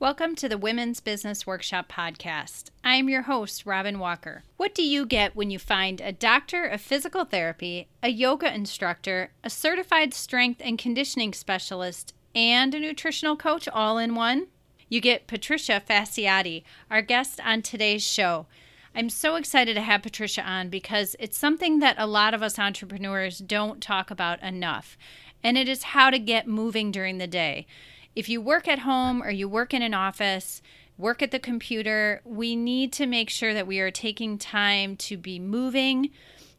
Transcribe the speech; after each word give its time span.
Welcome 0.00 0.34
to 0.36 0.48
the 0.48 0.56
Women's 0.56 0.98
Business 1.00 1.46
Workshop 1.46 1.92
Podcast. 1.92 2.70
I 2.82 2.94
am 2.94 3.10
your 3.10 3.20
host, 3.20 3.66
Robin 3.66 3.98
Walker. 3.98 4.44
What 4.56 4.74
do 4.74 4.82
you 4.82 5.04
get 5.04 5.36
when 5.36 5.50
you 5.50 5.58
find 5.58 6.00
a 6.00 6.10
doctor 6.10 6.64
of 6.64 6.80
physical 6.80 7.26
therapy, 7.26 7.86
a 8.02 8.08
yoga 8.08 8.50
instructor, 8.50 9.32
a 9.44 9.50
certified 9.50 10.14
strength 10.14 10.62
and 10.64 10.78
conditioning 10.78 11.34
specialist, 11.34 12.14
and 12.34 12.74
a 12.74 12.80
nutritional 12.80 13.36
coach 13.36 13.68
all 13.68 13.98
in 13.98 14.14
one? 14.14 14.46
You 14.88 15.02
get 15.02 15.26
Patricia 15.26 15.82
Fasciati, 15.86 16.62
our 16.90 17.02
guest 17.02 17.38
on 17.44 17.60
today's 17.60 18.02
show. 18.02 18.46
I'm 18.94 19.10
so 19.10 19.36
excited 19.36 19.74
to 19.74 19.82
have 19.82 20.00
Patricia 20.00 20.42
on 20.42 20.70
because 20.70 21.14
it's 21.20 21.36
something 21.36 21.80
that 21.80 21.96
a 21.98 22.06
lot 22.06 22.32
of 22.32 22.42
us 22.42 22.58
entrepreneurs 22.58 23.36
don't 23.36 23.82
talk 23.82 24.10
about 24.10 24.42
enough, 24.42 24.96
and 25.44 25.58
it 25.58 25.68
is 25.68 25.82
how 25.82 26.08
to 26.08 26.18
get 26.18 26.48
moving 26.48 26.90
during 26.90 27.18
the 27.18 27.26
day 27.26 27.66
if 28.14 28.28
you 28.28 28.40
work 28.40 28.66
at 28.68 28.80
home 28.80 29.22
or 29.22 29.30
you 29.30 29.48
work 29.48 29.72
in 29.72 29.82
an 29.82 29.94
office, 29.94 30.62
work 30.98 31.22
at 31.22 31.30
the 31.30 31.38
computer, 31.38 32.20
we 32.24 32.56
need 32.56 32.92
to 32.94 33.06
make 33.06 33.30
sure 33.30 33.54
that 33.54 33.66
we 33.66 33.80
are 33.80 33.90
taking 33.90 34.38
time 34.38 34.96
to 34.96 35.16
be 35.16 35.38
moving. 35.38 36.10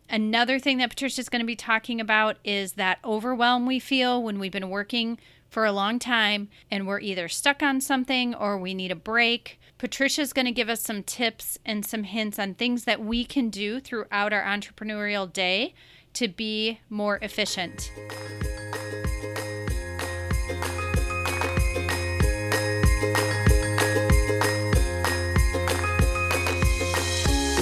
Another 0.10 0.60
thing 0.60 0.78
that 0.80 0.90
Patricia 0.90 1.22
is 1.22 1.30
going 1.30 1.42
to 1.42 1.46
be 1.46 1.56
talking 1.56 2.02
about 2.02 2.38
is 2.44 2.74
that 2.74 3.00
overwhelm 3.06 3.66
we 3.66 3.80
feel 3.80 4.22
when 4.22 4.40
we've 4.40 4.52
been 4.52 4.70
working 4.70 5.18
for 5.50 5.66
a 5.66 5.72
long 5.72 6.00
time 6.00 6.50
and 6.70 6.88
we're 6.88 7.00
either 7.00 7.28
stuck 7.28 7.62
on 7.62 7.80
something 7.82 8.34
or 8.34 8.58
we 8.58 8.74
need 8.74 8.92
a 8.92 8.96
break. 8.96 9.60
Patricia 9.78 10.22
is 10.22 10.34
going 10.34 10.46
to 10.46 10.52
give 10.52 10.70
us 10.70 10.82
some 10.82 11.04
tips 11.04 11.60
and 11.66 11.86
some 11.86 12.04
hints 12.04 12.40
on 12.40 12.54
things 12.54 12.86
that 12.86 13.02
we 13.02 13.26
can 13.26 13.50
do 13.50 13.80
throughout 13.80 14.34
our 14.34 14.44
entrepreneurial 14.44 15.32
day 15.32 15.74
to 16.14 16.28
be 16.28 16.80
more 16.90 17.20
efficient. 17.22 17.92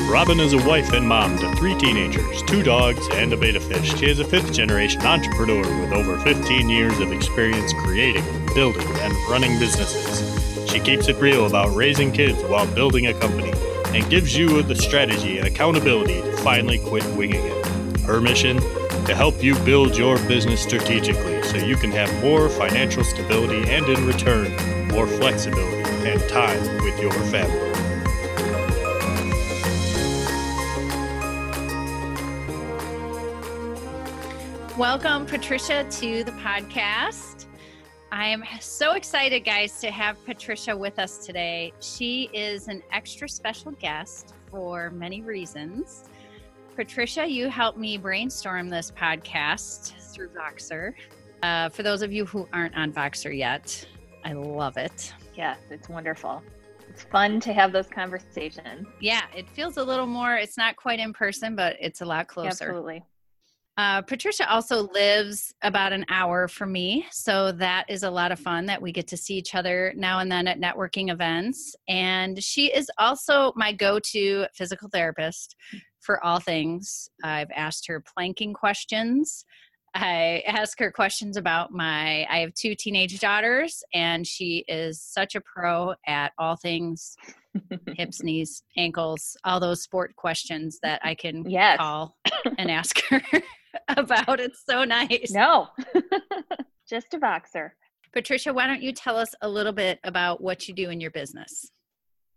Robin 0.10 0.40
is 0.40 0.54
a 0.54 0.68
wife 0.68 0.92
and 0.94 1.08
mom 1.08 1.38
to 1.38 1.56
three 1.58 1.78
teenagers, 1.78 2.42
two 2.44 2.64
dogs, 2.64 3.08
and 3.12 3.32
a 3.32 3.38
betta 3.38 3.60
fish. 3.60 3.96
She 3.96 4.10
is 4.10 4.20
a 4.20 4.26
fifth 4.26 4.52
generation 4.52 5.04
entrepreneur 5.04 5.62
with 5.82 5.94
over 5.94 6.18
15 6.22 6.68
years 6.68 7.00
of 7.00 7.12
experience 7.12 7.72
creating, 7.74 8.24
building, 8.56 8.88
and 9.02 9.14
running 9.30 9.60
businesses. 9.60 10.68
She 10.68 10.80
keeps 10.80 11.10
it 11.10 11.18
real 11.18 11.46
about 11.46 11.76
raising 11.76 12.12
kids 12.12 12.42
while 12.46 12.66
building 12.74 13.06
a 13.06 13.14
company 13.14 13.54
and 13.96 14.10
gives 14.10 14.36
you 14.36 14.64
the 14.64 14.76
strategy 14.76 15.38
and 15.38 15.46
accountability 15.46 16.24
to 16.24 16.38
finally 16.38 16.80
quit 16.80 17.06
winging 17.16 17.46
it. 17.46 18.00
Her 18.00 18.20
mission? 18.20 18.58
To 19.06 19.14
help 19.16 19.44
you 19.44 19.54
build 19.60 19.96
your 19.96 20.18
business 20.28 20.60
strategically 20.60 21.44
so 21.44 21.58
you 21.58 21.76
can 21.76 21.92
have 21.92 22.12
more 22.24 22.50
financial 22.50 23.04
stability 23.04 23.70
and, 23.70 23.86
in 23.86 24.08
return, 24.08 24.56
more 24.88 25.06
flexibility 25.06 25.84
and 26.10 26.20
time 26.30 26.84
with 26.84 27.00
your 27.00 27.12
family. 27.12 27.89
Welcome, 34.80 35.26
Patricia, 35.26 35.84
to 35.84 36.24
the 36.24 36.32
podcast. 36.32 37.48
I 38.14 38.28
am 38.28 38.46
so 38.62 38.94
excited, 38.94 39.42
guys, 39.42 39.78
to 39.82 39.92
have 39.92 40.24
Patricia 40.24 40.76
with 40.76 41.00
us 41.00 41.18
today. 41.18 41.74
She 41.82 42.30
is 42.32 42.70
an 42.70 42.82
extra 42.94 43.28
special 43.28 43.74
guest 43.74 44.36
for 44.50 44.90
many 44.92 45.22
reasons. 45.22 46.06
Patricia, 46.78 47.28
you 47.28 47.50
helped 47.50 47.78
me 47.78 47.98
brainstorm 47.98 48.70
this 48.70 48.90
podcast 48.90 49.92
through 50.14 50.30
Voxer. 50.30 50.94
Uh, 51.44 51.68
for 51.68 51.84
those 51.84 52.02
of 52.02 52.14
you 52.14 52.26
who 52.26 52.48
aren't 52.54 52.78
on 52.78 52.94
Voxer 52.94 53.38
yet, 53.38 53.86
I 54.24 54.32
love 54.32 54.78
it. 54.78 55.14
Yes, 55.36 55.60
it's 55.70 55.90
wonderful. 55.90 56.42
It's 56.88 57.04
fun 57.04 57.42
to 57.42 57.52
have 57.52 57.74
those 57.74 57.88
conversations. 57.88 58.88
Yeah, 59.02 59.24
it 59.36 59.50
feels 59.50 59.76
a 59.76 59.84
little 59.84 60.08
more, 60.08 60.36
it's 60.36 60.56
not 60.56 60.78
quite 60.78 61.02
in 61.02 61.12
person, 61.12 61.54
but 61.54 61.76
it's 61.82 62.00
a 62.00 62.06
lot 62.06 62.30
closer. 62.30 62.48
Absolutely. 62.48 63.04
Uh, 63.80 64.02
Patricia 64.02 64.52
also 64.52 64.90
lives 64.94 65.54
about 65.62 65.94
an 65.94 66.06
hour 66.10 66.50
from 66.50 66.70
me, 66.70 67.06
so 67.12 67.54
that 67.54 67.86
is 67.88 68.04
a 68.04 68.12
lot 68.12 68.30
of 68.30 68.38
fun 68.38 68.66
that 68.66 68.82
we 68.82 68.92
get 68.92 69.08
to 69.08 69.16
see 69.16 69.36
each 69.36 69.56
other 69.56 69.94
now 69.96 70.20
and 70.20 70.30
then 70.30 70.50
at 70.50 70.60
networking 70.60 71.10
events. 71.10 71.78
And 71.88 72.44
she 72.44 72.74
is 72.74 72.92
also 72.98 73.54
my 73.56 73.72
go 73.72 73.98
to 74.12 74.48
physical 74.54 74.90
therapist 74.90 75.56
for 76.02 76.22
all 76.26 76.42
things. 76.42 77.10
I've 77.24 77.52
asked 77.56 77.88
her 77.88 78.04
planking 78.04 78.54
questions. 78.54 79.46
I 79.96 80.44
ask 80.46 80.78
her 80.80 80.92
questions 80.92 81.38
about 81.38 81.72
my 81.72 82.28
I 82.30 82.40
have 82.40 82.54
two 82.56 82.76
teenage 82.76 83.18
daughters 83.22 83.82
and 83.94 84.28
she 84.28 84.66
is 84.68 85.02
such 85.02 85.36
a 85.36 85.42
pro 85.42 85.94
at 86.06 86.34
all 86.38 86.58
things 86.58 87.16
hips, 87.96 88.22
knees, 88.24 88.62
ankles, 88.78 89.36
all 89.44 89.60
those 89.60 89.82
sport 89.82 90.16
questions 90.16 90.80
that 90.84 91.00
I 91.04 91.16
can 91.16 91.50
yes. 91.50 91.78
call 91.78 92.18
and 92.58 92.70
ask 92.70 93.02
her. 93.10 93.22
about. 93.90 94.40
It's 94.40 94.64
so 94.66 94.84
nice. 94.84 95.32
No, 95.32 95.68
just 96.90 97.14
a 97.14 97.20
Voxer. 97.20 97.72
Patricia, 98.12 98.54
why 98.54 98.66
don't 98.66 98.82
you 98.82 98.92
tell 98.92 99.18
us 99.18 99.36
a 99.42 99.50
little 99.50 99.74
bit 99.74 100.00
about 100.04 100.42
what 100.42 100.68
you 100.68 100.74
do 100.74 100.90
in 100.90 101.00
your 101.00 101.12
business? 101.12 101.72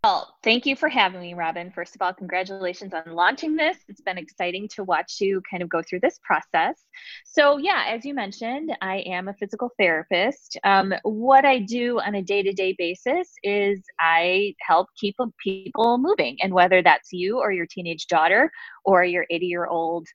Well, 0.03 0.35
thank 0.43 0.65
you 0.65 0.75
for 0.75 0.89
having 0.89 1.21
me, 1.21 1.33
Robin. 1.33 1.71
First 1.71 1.95
of 1.95 2.01
all, 2.01 2.13
congratulations 2.13 2.93
on 2.93 3.15
launching 3.15 3.55
this. 3.55 3.77
It's 3.87 4.01
been 4.01 4.17
exciting 4.17 4.67
to 4.75 4.83
watch 4.83 5.21
you 5.21 5.41
kind 5.49 5.63
of 5.63 5.69
go 5.69 5.81
through 5.81 6.01
this 6.01 6.19
process. 6.21 6.75
So, 7.23 7.55
yeah, 7.55 7.85
as 7.87 8.03
you 8.03 8.13
mentioned, 8.13 8.75
I 8.81 8.97
am 9.05 9.29
a 9.29 9.33
physical 9.35 9.69
therapist. 9.79 10.59
Um, 10.65 10.93
what 11.03 11.45
I 11.45 11.59
do 11.59 12.01
on 12.01 12.15
a 12.15 12.21
day 12.21 12.43
to 12.43 12.51
day 12.51 12.75
basis 12.77 13.29
is 13.43 13.81
I 13.97 14.55
help 14.59 14.89
keep 14.99 15.15
people 15.41 15.97
moving. 15.97 16.37
And 16.43 16.53
whether 16.53 16.81
that's 16.81 17.13
you 17.13 17.39
or 17.39 17.53
your 17.53 17.65
teenage 17.65 18.07
daughter 18.07 18.51
or 18.83 19.05
your 19.05 19.25
80 19.29 19.45
year 19.45 19.67
old 19.67 20.05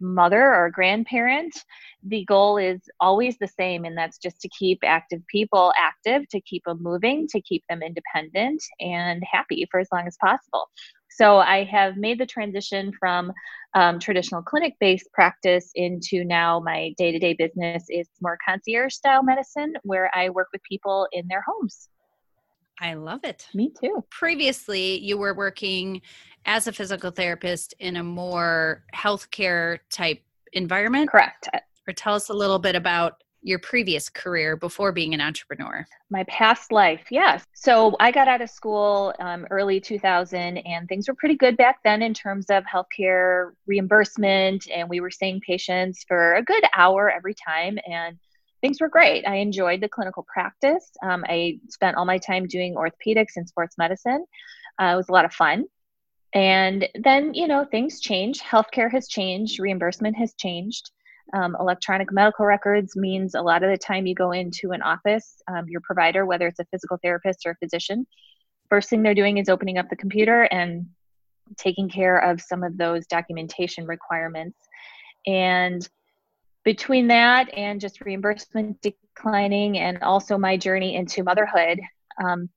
mother 0.00 0.54
or 0.54 0.70
grandparent, 0.70 1.54
the 2.02 2.24
goal 2.24 2.58
is 2.58 2.80
always 3.00 3.36
the 3.38 3.48
same, 3.48 3.84
and 3.84 3.96
that's 3.96 4.18
just 4.18 4.40
to 4.40 4.48
keep 4.48 4.78
active 4.84 5.22
people 5.28 5.72
active, 5.78 6.28
to 6.30 6.40
keep 6.40 6.62
them 6.64 6.82
moving, 6.82 7.26
to 7.28 7.40
keep 7.40 7.62
them 7.68 7.82
independent 7.82 8.62
and 8.80 9.22
happy 9.30 9.66
for 9.70 9.80
as 9.80 9.88
long 9.92 10.06
as 10.06 10.16
possible. 10.20 10.68
So 11.10 11.38
I 11.38 11.64
have 11.64 11.96
made 11.96 12.18
the 12.18 12.26
transition 12.26 12.92
from 12.98 13.32
um, 13.74 13.98
traditional 14.00 14.42
clinic 14.42 14.74
based 14.80 15.08
practice 15.12 15.70
into 15.74 16.24
now 16.24 16.60
my 16.60 16.92
day 16.98 17.12
to 17.12 17.18
day 17.18 17.34
business 17.34 17.84
is 17.88 18.08
more 18.20 18.36
concierge 18.46 18.94
style 18.94 19.22
medicine 19.22 19.74
where 19.82 20.10
I 20.14 20.30
work 20.30 20.48
with 20.52 20.62
people 20.68 21.06
in 21.12 21.26
their 21.28 21.42
homes. 21.46 21.88
I 22.80 22.94
love 22.94 23.20
it. 23.24 23.46
Me 23.54 23.72
too. 23.80 24.04
Previously, 24.10 24.98
you 24.98 25.16
were 25.16 25.34
working 25.34 26.02
as 26.46 26.66
a 26.66 26.72
physical 26.72 27.10
therapist 27.10 27.74
in 27.78 27.96
a 27.96 28.02
more 28.02 28.84
healthcare 28.94 29.78
type 29.90 30.22
environment? 30.52 31.10
Correct. 31.10 31.48
Or 31.88 31.92
tell 31.92 32.14
us 32.14 32.28
a 32.28 32.34
little 32.34 32.58
bit 32.58 32.74
about 32.74 33.22
your 33.44 33.58
previous 33.58 34.08
career 34.08 34.56
before 34.56 34.90
being 34.90 35.12
an 35.14 35.20
entrepreneur? 35.20 35.86
My 36.10 36.24
past 36.24 36.72
life, 36.72 37.04
yes. 37.10 37.44
So 37.52 37.94
I 38.00 38.10
got 38.10 38.26
out 38.26 38.40
of 38.40 38.48
school 38.48 39.14
um, 39.20 39.46
early 39.50 39.80
2000, 39.80 40.58
and 40.58 40.88
things 40.88 41.06
were 41.06 41.14
pretty 41.14 41.36
good 41.36 41.56
back 41.56 41.80
then 41.84 42.02
in 42.02 42.14
terms 42.14 42.46
of 42.48 42.64
healthcare 42.64 43.50
reimbursement. 43.66 44.66
And 44.74 44.88
we 44.88 45.00
were 45.00 45.10
seeing 45.10 45.40
patients 45.40 46.04
for 46.08 46.34
a 46.34 46.42
good 46.42 46.64
hour 46.74 47.10
every 47.10 47.34
time. 47.34 47.78
And 47.86 48.18
things 48.62 48.80
were 48.80 48.88
great. 48.88 49.28
I 49.28 49.36
enjoyed 49.36 49.82
the 49.82 49.88
clinical 49.88 50.26
practice. 50.26 50.90
Um, 51.02 51.22
I 51.28 51.58
spent 51.68 51.98
all 51.98 52.06
my 52.06 52.18
time 52.18 52.46
doing 52.46 52.74
orthopedics 52.74 53.36
and 53.36 53.46
sports 53.46 53.76
medicine. 53.76 54.24
Uh, 54.80 54.92
it 54.94 54.96
was 54.96 55.10
a 55.10 55.12
lot 55.12 55.26
of 55.26 55.34
fun. 55.34 55.66
And 56.34 56.88
then, 56.94 57.32
you 57.32 57.46
know, 57.46 57.64
things 57.64 58.00
change. 58.00 58.40
Healthcare 58.40 58.90
has 58.90 59.08
changed, 59.08 59.60
reimbursement 59.60 60.16
has 60.16 60.34
changed. 60.34 60.90
Um, 61.32 61.56
electronic 61.58 62.12
medical 62.12 62.44
records 62.44 62.96
means 62.96 63.34
a 63.34 63.40
lot 63.40 63.62
of 63.62 63.70
the 63.70 63.78
time 63.78 64.06
you 64.06 64.14
go 64.14 64.32
into 64.32 64.72
an 64.72 64.82
office, 64.82 65.40
um, 65.48 65.68
your 65.68 65.80
provider, 65.80 66.26
whether 66.26 66.46
it's 66.46 66.60
a 66.60 66.66
physical 66.66 66.98
therapist 67.02 67.46
or 67.46 67.52
a 67.52 67.56
physician, 67.56 68.06
first 68.68 68.90
thing 68.90 69.02
they're 69.02 69.14
doing 69.14 69.38
is 69.38 69.48
opening 69.48 69.78
up 69.78 69.88
the 69.88 69.96
computer 69.96 70.42
and 70.42 70.86
taking 71.56 71.88
care 71.88 72.18
of 72.18 72.40
some 72.40 72.62
of 72.62 72.76
those 72.76 73.06
documentation 73.06 73.86
requirements. 73.86 74.58
And 75.26 75.88
between 76.64 77.08
that 77.08 77.52
and 77.54 77.80
just 77.80 78.00
reimbursement 78.00 78.80
declining, 78.82 79.78
and 79.78 80.02
also 80.02 80.38
my 80.38 80.56
journey 80.56 80.96
into 80.96 81.22
motherhood, 81.22 81.80
um, 82.22 82.48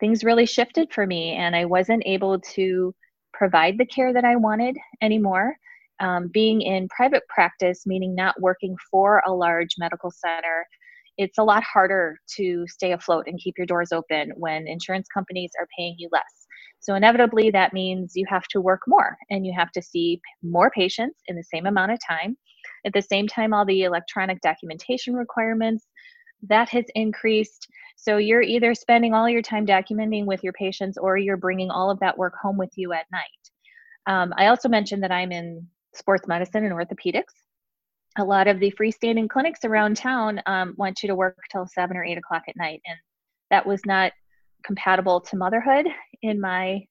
things 0.00 0.24
really 0.24 0.46
shifted 0.46 0.92
for 0.92 1.06
me, 1.06 1.32
and 1.32 1.54
I 1.54 1.64
wasn't 1.64 2.02
able 2.04 2.40
to 2.40 2.94
provide 3.42 3.76
the 3.76 3.84
care 3.84 4.12
that 4.12 4.24
I 4.24 4.36
wanted 4.36 4.76
anymore. 5.00 5.56
Um, 5.98 6.28
being 6.32 6.62
in 6.62 6.86
private 6.96 7.24
practice, 7.28 7.82
meaning 7.84 8.14
not 8.14 8.40
working 8.40 8.76
for 8.88 9.20
a 9.26 9.32
large 9.32 9.70
medical 9.78 10.12
center, 10.12 10.64
it's 11.18 11.38
a 11.38 11.42
lot 11.42 11.64
harder 11.64 12.18
to 12.36 12.64
stay 12.68 12.92
afloat 12.92 13.24
and 13.26 13.40
keep 13.40 13.58
your 13.58 13.66
doors 13.66 13.90
open 13.90 14.30
when 14.36 14.68
insurance 14.68 15.08
companies 15.12 15.50
are 15.58 15.66
paying 15.76 15.96
you 15.98 16.08
less. 16.12 16.46
So, 16.78 16.94
inevitably, 16.94 17.50
that 17.50 17.72
means 17.72 18.12
you 18.14 18.26
have 18.28 18.46
to 18.52 18.60
work 18.60 18.82
more 18.86 19.16
and 19.28 19.44
you 19.44 19.52
have 19.56 19.72
to 19.72 19.82
see 19.82 20.20
more 20.44 20.70
patients 20.70 21.18
in 21.26 21.34
the 21.34 21.42
same 21.42 21.66
amount 21.66 21.90
of 21.90 21.98
time. 22.08 22.36
At 22.86 22.92
the 22.92 23.02
same 23.02 23.26
time, 23.26 23.52
all 23.52 23.66
the 23.66 23.82
electronic 23.82 24.40
documentation 24.40 25.14
requirements, 25.14 25.84
that 26.48 26.68
has 26.70 26.84
increased. 26.94 27.68
So 27.96 28.16
you're 28.16 28.42
either 28.42 28.74
spending 28.74 29.14
all 29.14 29.28
your 29.28 29.42
time 29.42 29.66
documenting 29.66 30.26
with 30.26 30.42
your 30.42 30.52
patients 30.52 30.98
or 30.98 31.16
you're 31.16 31.36
bringing 31.36 31.70
all 31.70 31.90
of 31.90 32.00
that 32.00 32.18
work 32.18 32.34
home 32.40 32.56
with 32.56 32.70
you 32.76 32.92
at 32.92 33.06
night. 33.12 33.30
Um, 34.06 34.34
I 34.36 34.46
also 34.46 34.68
mentioned 34.68 35.02
that 35.02 35.12
I'm 35.12 35.30
in 35.32 35.66
sports 35.94 36.26
medicine 36.26 36.64
and 36.64 36.74
orthopedics. 36.74 37.34
A 38.18 38.24
lot 38.24 38.48
of 38.48 38.60
the 38.60 38.72
freestanding 38.72 39.28
clinics 39.28 39.64
around 39.64 39.96
town 39.96 40.40
um, 40.46 40.74
want 40.76 41.02
you 41.02 41.06
to 41.06 41.14
work 41.14 41.38
till 41.50 41.66
seven 41.66 41.96
or 41.96 42.04
eight 42.04 42.18
o'clock 42.18 42.42
at 42.48 42.56
night, 42.56 42.82
and 42.86 42.98
that 43.50 43.64
was 43.64 43.80
not 43.86 44.12
compatible 44.64 45.20
to 45.20 45.36
motherhood 45.36 45.86
in 46.22 46.40
my 46.40 46.84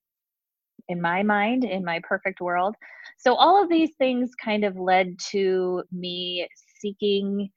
in 0.89 0.99
my 0.99 1.23
mind 1.23 1.63
in 1.63 1.85
my 1.85 2.01
perfect 2.03 2.41
world 2.41 2.75
so 3.17 3.35
all 3.35 3.61
of 3.61 3.69
these 3.69 3.91
things 3.97 4.31
kind 4.43 4.65
of 4.65 4.75
led 4.75 5.15
to 5.19 5.83
me 5.91 6.47
seeking 6.79 7.49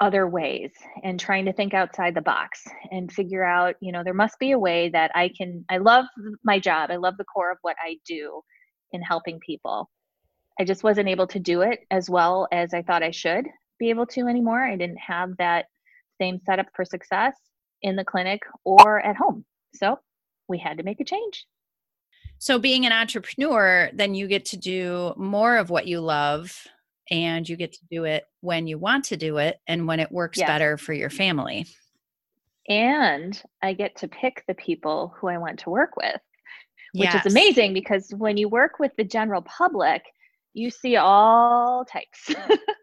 other 0.00 0.28
ways 0.28 0.72
and 1.02 1.18
trying 1.18 1.46
to 1.46 1.52
think 1.52 1.72
outside 1.72 2.14
the 2.14 2.20
box 2.20 2.64
and 2.90 3.10
figure 3.10 3.44
out 3.44 3.76
you 3.80 3.92
know 3.92 4.04
there 4.04 4.12
must 4.12 4.38
be 4.38 4.50
a 4.50 4.58
way 4.58 4.90
that 4.90 5.10
i 5.14 5.30
can 5.36 5.64
i 5.70 5.78
love 5.78 6.04
my 6.44 6.58
job. 6.58 6.90
I 6.90 6.96
love 6.96 7.16
the 7.16 7.24
core 7.24 7.50
of 7.50 7.58
what 7.62 7.76
i 7.80 7.96
do 8.06 8.42
in 8.92 9.02
helping 9.02 9.40
people. 9.40 9.90
I 10.60 10.64
just 10.64 10.84
wasn't 10.84 11.08
able 11.08 11.26
to 11.28 11.38
do 11.38 11.62
it 11.62 11.80
as 11.90 12.10
well 12.10 12.46
as 12.52 12.74
i 12.74 12.82
thought 12.82 13.02
i 13.02 13.10
should 13.10 13.46
be 13.78 13.90
able 13.90 14.06
to 14.06 14.26
anymore. 14.26 14.62
I 14.62 14.76
didn't 14.76 14.98
have 14.98 15.36
that 15.38 15.66
same 16.20 16.40
setup 16.44 16.66
for 16.74 16.84
success 16.84 17.34
in 17.82 17.96
the 17.96 18.04
clinic 18.04 18.40
or 18.64 19.00
at 19.00 19.16
home. 19.16 19.44
So 19.74 19.98
we 20.48 20.58
had 20.58 20.78
to 20.78 20.84
make 20.84 21.00
a 21.00 21.04
change. 21.04 21.46
So 22.38 22.58
being 22.58 22.84
an 22.84 22.92
entrepreneur 22.92 23.90
then 23.94 24.14
you 24.14 24.28
get 24.28 24.44
to 24.46 24.58
do 24.58 25.14
more 25.16 25.56
of 25.56 25.70
what 25.70 25.86
you 25.86 26.00
love 26.00 26.66
and 27.10 27.48
you 27.48 27.56
get 27.56 27.72
to 27.72 27.86
do 27.90 28.04
it 28.04 28.24
when 28.40 28.66
you 28.66 28.78
want 28.78 29.04
to 29.06 29.16
do 29.16 29.38
it 29.38 29.58
and 29.66 29.86
when 29.86 30.00
it 30.00 30.10
works 30.10 30.38
better 30.38 30.76
for 30.76 30.92
your 30.92 31.10
family. 31.10 31.66
And 32.68 33.40
I 33.62 33.74
get 33.74 33.96
to 33.96 34.08
pick 34.08 34.44
the 34.48 34.54
people 34.54 35.14
who 35.16 35.28
I 35.28 35.38
want 35.38 35.60
to 35.60 35.70
work 35.70 35.96
with, 35.96 36.20
which 36.94 37.10
yes. 37.12 37.24
is 37.24 37.32
amazing 37.32 37.74
because 37.74 38.12
when 38.16 38.36
you 38.36 38.48
work 38.48 38.78
with 38.78 38.92
the 38.96 39.04
general 39.04 39.42
public, 39.42 40.02
you 40.56 40.70
see 40.70 40.96
all 40.96 41.84
types. 41.84 42.34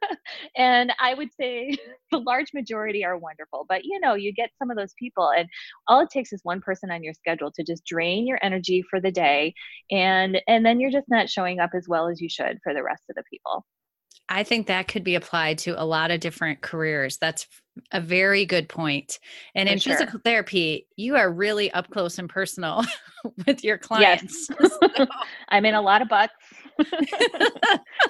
and 0.55 0.93
I 0.99 1.15
would 1.15 1.29
say 1.33 1.75
the 2.11 2.19
large 2.19 2.53
majority 2.53 3.03
are 3.03 3.17
wonderful, 3.17 3.65
but 3.67 3.83
you 3.83 3.99
know, 3.99 4.13
you 4.13 4.31
get 4.31 4.51
some 4.59 4.69
of 4.69 4.77
those 4.77 4.93
people, 4.97 5.31
and 5.35 5.49
all 5.87 6.01
it 6.01 6.11
takes 6.11 6.31
is 6.31 6.39
one 6.43 6.61
person 6.61 6.91
on 6.91 7.03
your 7.03 7.15
schedule 7.15 7.51
to 7.51 7.63
just 7.63 7.83
drain 7.83 8.27
your 8.27 8.37
energy 8.43 8.83
for 8.87 9.01
the 9.01 9.11
day. 9.11 9.55
And 9.91 10.39
and 10.47 10.63
then 10.63 10.79
you're 10.79 10.91
just 10.91 11.09
not 11.09 11.29
showing 11.29 11.59
up 11.59 11.71
as 11.75 11.87
well 11.87 12.07
as 12.07 12.21
you 12.21 12.29
should 12.29 12.59
for 12.63 12.75
the 12.75 12.83
rest 12.83 13.03
of 13.09 13.15
the 13.15 13.23
people. 13.29 13.65
I 14.29 14.43
think 14.43 14.67
that 14.67 14.87
could 14.87 15.03
be 15.03 15.15
applied 15.15 15.57
to 15.59 15.81
a 15.81 15.85
lot 15.85 16.11
of 16.11 16.19
different 16.19 16.61
careers. 16.61 17.17
That's 17.17 17.47
a 17.91 17.99
very 17.99 18.45
good 18.45 18.69
point. 18.69 19.19
And 19.53 19.67
For 19.67 19.73
in 19.73 19.79
sure. 19.79 19.93
physical 19.93 20.19
therapy, 20.23 20.87
you 20.95 21.15
are 21.15 21.31
really 21.31 21.71
up 21.71 21.89
close 21.89 22.17
and 22.19 22.29
personal 22.29 22.83
with 23.45 23.63
your 23.63 23.77
clients. 23.77 24.49
Yes. 24.49 24.71
So. 24.97 25.07
I'm 25.49 25.65
in 25.65 25.73
a 25.75 25.81
lot 25.81 26.01
of 26.01 26.07
butts. 26.09 26.33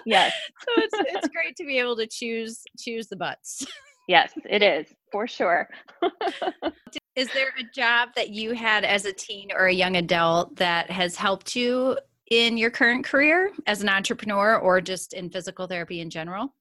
yes. 0.06 0.34
So 0.60 0.72
it's 0.78 0.94
it's 1.16 1.28
great 1.30 1.56
to 1.58 1.66
be 1.66 1.80
able 1.80 1.96
to 1.98 2.08
choose 2.08 2.64
choose 2.78 3.08
the 3.08 3.16
butts. 3.16 3.66
yes, 4.08 4.32
it 4.50 4.62
is. 4.62 4.88
For 5.12 5.28
sure. 5.28 5.70
is 7.16 7.32
there 7.34 7.54
a 7.60 7.64
job 7.76 8.10
that 8.16 8.30
you 8.30 8.54
had 8.54 8.84
as 8.84 9.06
a 9.06 9.14
teen 9.14 9.50
or 9.52 9.68
a 9.68 9.74
young 9.74 9.96
adult 9.96 10.56
that 10.58 10.90
has 10.92 11.16
helped 11.16 11.56
you 11.56 11.98
in 12.34 12.58
your 12.58 12.72
current 12.72 13.06
career 13.06 13.52
as 13.68 13.82
an 13.82 13.90
entrepreneur 13.90 14.58
or 14.58 14.82
just 14.82 15.14
in 15.14 15.30
physical 15.30 15.68
therapy 15.68 16.00
in 16.02 16.10
general? 16.10 16.54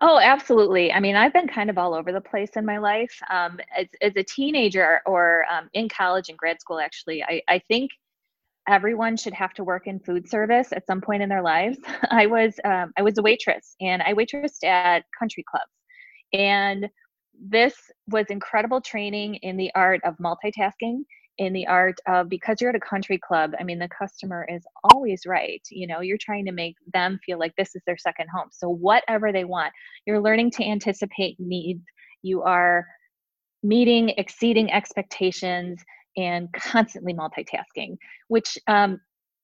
Oh, 0.00 0.18
absolutely. 0.18 0.92
I 0.92 0.98
mean, 0.98 1.14
I've 1.14 1.32
been 1.32 1.46
kind 1.46 1.70
of 1.70 1.78
all 1.78 1.94
over 1.94 2.10
the 2.10 2.20
place 2.20 2.50
in 2.56 2.66
my 2.66 2.78
life. 2.78 3.16
Um, 3.30 3.60
as, 3.76 3.86
as 4.02 4.12
a 4.16 4.24
teenager 4.24 5.00
or 5.06 5.44
um, 5.50 5.68
in 5.72 5.88
college 5.88 6.28
and 6.28 6.36
grad 6.36 6.60
school, 6.60 6.80
actually, 6.80 7.22
I, 7.22 7.42
I 7.48 7.60
think 7.68 7.90
everyone 8.68 9.16
should 9.16 9.34
have 9.34 9.52
to 9.54 9.64
work 9.64 9.86
in 9.86 10.00
food 10.00 10.28
service 10.28 10.72
at 10.72 10.86
some 10.86 11.00
point 11.00 11.22
in 11.22 11.28
their 11.28 11.42
lives. 11.42 11.78
I 12.10 12.26
was 12.26 12.54
um, 12.64 12.92
I 12.96 13.02
was 13.02 13.18
a 13.18 13.22
waitress 13.22 13.76
and 13.80 14.02
I 14.02 14.14
waitressed 14.14 14.64
at 14.64 15.04
country 15.16 15.44
clubs, 15.48 15.70
and 16.32 16.88
this 17.40 17.74
was 18.08 18.26
incredible 18.30 18.80
training 18.80 19.36
in 19.36 19.56
the 19.56 19.70
art 19.74 20.00
of 20.04 20.16
multitasking 20.18 21.02
in 21.38 21.52
the 21.52 21.66
art 21.66 21.98
of 22.06 22.28
because 22.28 22.60
you're 22.60 22.70
at 22.70 22.76
a 22.76 22.80
country 22.80 23.18
club 23.18 23.52
i 23.58 23.64
mean 23.64 23.78
the 23.78 23.88
customer 23.88 24.46
is 24.48 24.62
always 24.92 25.26
right 25.26 25.62
you 25.70 25.86
know 25.86 26.00
you're 26.00 26.18
trying 26.18 26.44
to 26.44 26.52
make 26.52 26.76
them 26.92 27.18
feel 27.24 27.38
like 27.38 27.54
this 27.56 27.74
is 27.74 27.82
their 27.86 27.96
second 27.96 28.28
home. 28.34 28.48
So 28.50 28.68
whatever 28.68 29.32
they 29.32 29.44
want 29.44 29.72
you're 30.06 30.20
learning 30.20 30.52
to 30.52 30.64
anticipate 30.64 31.38
needs 31.40 31.84
you 32.22 32.42
are 32.42 32.86
meeting 33.62 34.10
exceeding 34.10 34.70
expectations 34.70 35.82
and 36.16 36.52
constantly 36.52 37.14
multitasking 37.14 37.96
which 38.28 38.56
um, 38.68 39.00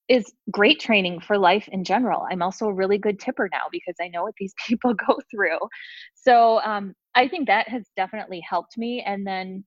is 0.08 0.32
great 0.50 0.80
training 0.80 1.20
for 1.20 1.38
life 1.38 1.68
in 1.70 1.84
general. 1.84 2.26
I'm 2.28 2.42
also 2.42 2.66
a 2.66 2.74
really 2.74 2.98
good 2.98 3.20
tipper 3.20 3.48
now 3.52 3.66
because 3.70 3.94
i 4.00 4.08
know 4.08 4.22
what 4.22 4.34
these 4.38 4.54
people 4.66 4.94
go 4.94 5.18
through. 5.30 5.58
So 6.14 6.60
um, 6.60 6.94
i 7.16 7.26
think 7.26 7.48
that 7.48 7.68
has 7.68 7.84
definitely 7.96 8.40
helped 8.48 8.78
me 8.78 9.02
and 9.04 9.26
then 9.26 9.64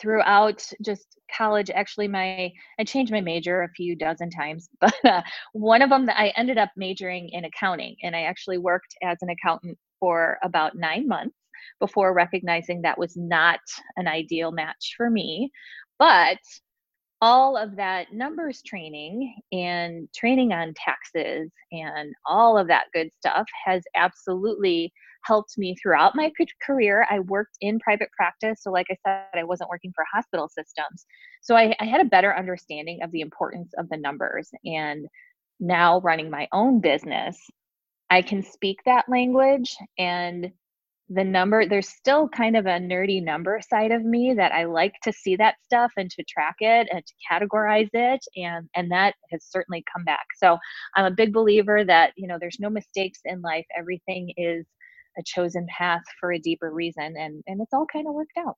throughout 0.00 0.66
just 0.84 1.06
college 1.36 1.70
actually 1.70 2.08
my 2.08 2.50
i 2.78 2.84
changed 2.84 3.12
my 3.12 3.20
major 3.20 3.62
a 3.62 3.68
few 3.70 3.96
dozen 3.96 4.30
times 4.30 4.68
but 4.80 4.94
uh, 5.04 5.22
one 5.52 5.82
of 5.82 5.90
them 5.90 6.06
that 6.06 6.18
i 6.18 6.28
ended 6.36 6.58
up 6.58 6.70
majoring 6.76 7.28
in 7.30 7.44
accounting 7.44 7.96
and 8.02 8.14
i 8.14 8.22
actually 8.22 8.58
worked 8.58 8.94
as 9.02 9.18
an 9.22 9.28
accountant 9.30 9.76
for 10.00 10.38
about 10.42 10.74
nine 10.74 11.06
months 11.06 11.36
before 11.80 12.14
recognizing 12.14 12.82
that 12.82 12.98
was 12.98 13.16
not 13.16 13.60
an 13.96 14.08
ideal 14.08 14.52
match 14.52 14.94
for 14.96 15.10
me. 15.10 15.50
But 15.98 16.38
all 17.20 17.56
of 17.56 17.76
that 17.76 18.12
numbers 18.12 18.62
training 18.66 19.34
and 19.52 20.08
training 20.14 20.52
on 20.52 20.74
taxes 20.74 21.50
and 21.70 22.12
all 22.26 22.58
of 22.58 22.66
that 22.66 22.86
good 22.92 23.10
stuff 23.12 23.46
has 23.64 23.82
absolutely 23.94 24.92
helped 25.24 25.56
me 25.58 25.76
throughout 25.80 26.14
my 26.14 26.30
career. 26.64 27.06
I 27.10 27.20
worked 27.20 27.56
in 27.60 27.78
private 27.80 28.10
practice. 28.16 28.62
So, 28.62 28.70
like 28.70 28.86
I 28.90 28.96
said, 29.06 29.38
I 29.38 29.44
wasn't 29.44 29.70
working 29.70 29.92
for 29.94 30.04
hospital 30.12 30.48
systems. 30.48 31.06
So, 31.40 31.56
I, 31.56 31.74
I 31.80 31.84
had 31.84 32.00
a 32.00 32.06
better 32.06 32.36
understanding 32.36 33.00
of 33.02 33.10
the 33.12 33.20
importance 33.20 33.72
of 33.78 33.88
the 33.88 33.96
numbers. 33.96 34.50
And 34.64 35.06
now, 35.60 36.00
running 36.00 36.30
my 36.30 36.48
own 36.52 36.80
business, 36.80 37.38
I 38.10 38.22
can 38.22 38.42
speak 38.42 38.78
that 38.84 39.08
language 39.08 39.74
and 39.98 40.52
the 41.08 41.24
number 41.24 41.66
there's 41.66 41.88
still 41.88 42.28
kind 42.28 42.56
of 42.56 42.66
a 42.66 42.78
nerdy 42.78 43.22
number 43.22 43.60
side 43.68 43.90
of 43.90 44.04
me 44.04 44.32
that 44.34 44.52
i 44.52 44.64
like 44.64 44.94
to 45.02 45.12
see 45.12 45.36
that 45.36 45.56
stuff 45.62 45.90
and 45.96 46.10
to 46.10 46.24
track 46.24 46.54
it 46.60 46.88
and 46.92 47.02
to 47.04 47.12
categorize 47.30 47.88
it 47.92 48.20
and 48.36 48.68
and 48.76 48.90
that 48.90 49.14
has 49.30 49.44
certainly 49.44 49.84
come 49.92 50.04
back 50.04 50.26
so 50.36 50.56
i'm 50.96 51.04
a 51.04 51.10
big 51.10 51.32
believer 51.32 51.84
that 51.84 52.12
you 52.16 52.26
know 52.26 52.38
there's 52.40 52.58
no 52.60 52.70
mistakes 52.70 53.20
in 53.24 53.42
life 53.42 53.66
everything 53.76 54.32
is 54.36 54.64
a 55.18 55.22
chosen 55.24 55.66
path 55.66 56.02
for 56.18 56.32
a 56.32 56.38
deeper 56.38 56.70
reason 56.72 57.14
and 57.16 57.42
and 57.46 57.60
it's 57.60 57.72
all 57.72 57.86
kind 57.92 58.06
of 58.06 58.14
worked 58.14 58.36
out 58.38 58.56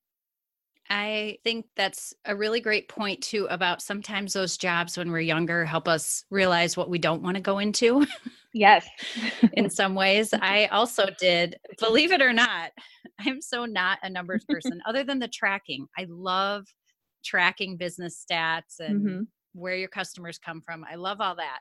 I 0.90 1.38
think 1.44 1.66
that's 1.76 2.12
a 2.26 2.36
really 2.36 2.60
great 2.60 2.88
point 2.88 3.22
too 3.22 3.46
about 3.50 3.80
sometimes 3.80 4.34
those 4.34 4.58
jobs 4.58 4.98
when 4.98 5.10
we're 5.10 5.20
younger 5.20 5.64
help 5.64 5.88
us 5.88 6.24
realize 6.30 6.76
what 6.76 6.90
we 6.90 6.98
don't 6.98 7.22
want 7.22 7.36
to 7.36 7.42
go 7.42 7.58
into. 7.58 8.06
Yes. 8.52 8.86
in 9.54 9.70
some 9.70 9.94
ways. 9.94 10.32
I 10.40 10.66
also 10.66 11.06
did, 11.18 11.56
believe 11.80 12.12
it 12.12 12.22
or 12.22 12.32
not, 12.32 12.70
I'm 13.20 13.40
so 13.40 13.64
not 13.64 13.98
a 14.02 14.10
numbers 14.10 14.44
person 14.48 14.80
other 14.86 15.04
than 15.04 15.18
the 15.18 15.28
tracking. 15.28 15.86
I 15.98 16.06
love 16.08 16.66
tracking 17.24 17.76
business 17.76 18.24
stats 18.24 18.78
and 18.78 19.00
mm-hmm. 19.00 19.22
where 19.54 19.76
your 19.76 19.88
customers 19.88 20.38
come 20.38 20.60
from. 20.60 20.84
I 20.88 20.96
love 20.96 21.20
all 21.20 21.34
that 21.36 21.60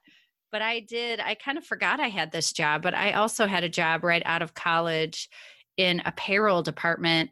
but 0.53 0.61
I 0.61 0.79
did, 0.79 1.19
I 1.19 1.35
kind 1.35 1.57
of 1.57 1.65
forgot 1.65 1.99
I 1.99 2.07
had 2.07 2.31
this 2.31 2.53
job, 2.53 2.81
but 2.83 2.93
I 2.93 3.13
also 3.13 3.47
had 3.47 3.65
a 3.65 3.69
job 3.69 4.05
right 4.05 4.23
out 4.25 4.41
of 4.41 4.53
college 4.53 5.27
in 5.75 6.01
a 6.05 6.11
payroll 6.13 6.61
department 6.61 7.31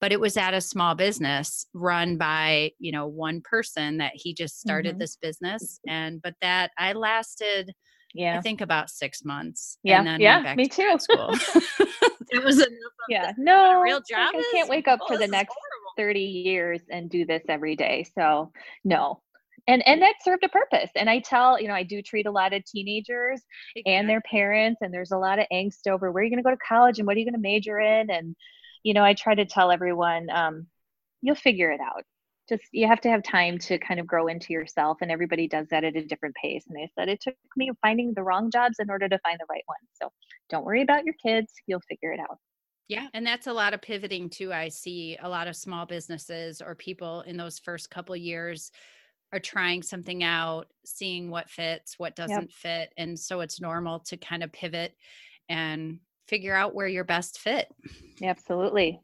but 0.00 0.12
it 0.12 0.20
was 0.20 0.36
at 0.36 0.54
a 0.54 0.60
small 0.60 0.94
business 0.94 1.66
run 1.74 2.16
by 2.16 2.72
you 2.78 2.90
know 2.90 3.06
one 3.06 3.40
person 3.42 3.98
that 3.98 4.12
he 4.14 4.34
just 4.34 4.60
started 4.60 4.92
mm-hmm. 4.92 5.00
this 5.00 5.16
business 5.16 5.80
and 5.86 6.20
but 6.22 6.34
that 6.42 6.70
i 6.78 6.92
lasted 6.92 7.72
yeah 8.14 8.36
i 8.36 8.40
think 8.40 8.60
about 8.60 8.90
six 8.90 9.24
months 9.24 9.78
yeah 9.82 10.16
yeah 10.18 10.54
me 10.56 10.68
to 10.68 10.82
too 10.82 10.98
school 10.98 11.30
it 12.30 12.42
was 12.42 12.56
enough 12.58 12.92
yeah 13.08 13.32
no 13.38 13.80
real 13.80 14.00
job 14.00 14.34
i 14.34 14.50
can't 14.52 14.68
wake 14.68 14.88
up 14.88 15.00
for 15.06 15.16
the 15.16 15.26
next 15.26 15.54
horrible. 15.54 15.92
30 15.96 16.20
years 16.20 16.80
and 16.90 17.10
do 17.10 17.24
this 17.24 17.42
every 17.48 17.76
day 17.76 18.04
so 18.14 18.50
no 18.84 19.20
and 19.66 19.86
and 19.86 20.02
that 20.02 20.14
served 20.22 20.44
a 20.44 20.48
purpose 20.48 20.90
and 20.96 21.08
i 21.08 21.18
tell 21.18 21.60
you 21.60 21.68
know 21.68 21.74
i 21.74 21.82
do 21.82 22.02
treat 22.02 22.26
a 22.26 22.30
lot 22.30 22.52
of 22.52 22.64
teenagers 22.64 23.40
exactly. 23.74 23.94
and 23.94 24.08
their 24.08 24.20
parents 24.22 24.80
and 24.82 24.92
there's 24.92 25.12
a 25.12 25.18
lot 25.18 25.38
of 25.38 25.46
angst 25.52 25.86
over 25.88 26.10
where 26.10 26.22
you're 26.22 26.30
you 26.30 26.36
going 26.36 26.42
to 26.42 26.48
go 26.48 26.54
to 26.54 26.66
college 26.66 26.98
and 26.98 27.06
what 27.06 27.16
are 27.16 27.20
you 27.20 27.26
going 27.26 27.34
to 27.34 27.40
major 27.40 27.78
in 27.78 28.10
and 28.10 28.36
you 28.82 28.94
know 28.94 29.04
i 29.04 29.14
try 29.14 29.34
to 29.34 29.44
tell 29.44 29.70
everyone 29.70 30.28
um, 30.30 30.66
you'll 31.22 31.34
figure 31.34 31.70
it 31.70 31.80
out 31.80 32.04
just 32.48 32.64
you 32.72 32.86
have 32.86 33.00
to 33.00 33.08
have 33.08 33.22
time 33.22 33.58
to 33.58 33.78
kind 33.78 34.00
of 34.00 34.06
grow 34.06 34.26
into 34.26 34.52
yourself 34.52 34.98
and 35.00 35.10
everybody 35.10 35.46
does 35.46 35.66
that 35.70 35.84
at 35.84 35.96
a 35.96 36.04
different 36.04 36.34
pace 36.34 36.64
and 36.68 36.76
they 36.76 36.90
said 36.94 37.08
it 37.08 37.20
took 37.20 37.34
me 37.56 37.70
finding 37.80 38.12
the 38.14 38.22
wrong 38.22 38.50
jobs 38.50 38.78
in 38.80 38.90
order 38.90 39.08
to 39.08 39.18
find 39.20 39.38
the 39.38 39.46
right 39.48 39.62
one 39.66 39.76
so 40.00 40.10
don't 40.48 40.64
worry 40.64 40.82
about 40.82 41.04
your 41.04 41.14
kids 41.22 41.52
you'll 41.66 41.82
figure 41.88 42.12
it 42.12 42.20
out 42.20 42.38
Yeah. 42.88 43.06
And 43.14 43.24
that's 43.24 43.46
a 43.46 43.52
lot 43.52 43.72
of 43.72 43.80
pivoting 43.80 44.28
too. 44.28 44.52
I 44.52 44.68
see 44.68 45.16
a 45.22 45.28
lot 45.28 45.46
of 45.46 45.54
small 45.54 45.86
businesses 45.86 46.60
or 46.60 46.74
people 46.74 47.20
in 47.20 47.36
those 47.36 47.60
first 47.60 47.88
couple 47.88 48.16
years 48.16 48.72
are 49.32 49.40
trying 49.40 49.82
something 49.82 50.22
out, 50.24 50.66
seeing 50.84 51.30
what 51.30 51.48
fits, 51.48 51.98
what 51.98 52.16
doesn't 52.16 52.40
yep. 52.40 52.50
fit. 52.50 52.92
And 52.96 53.18
so 53.18 53.40
it's 53.40 53.60
normal 53.60 54.00
to 54.00 54.16
kind 54.16 54.42
of 54.42 54.52
pivot 54.52 54.94
and 55.48 56.00
figure 56.28 56.54
out 56.54 56.74
where 56.74 56.88
you're 56.88 57.04
best 57.04 57.38
fit. 57.38 57.68
Absolutely. 58.22 59.00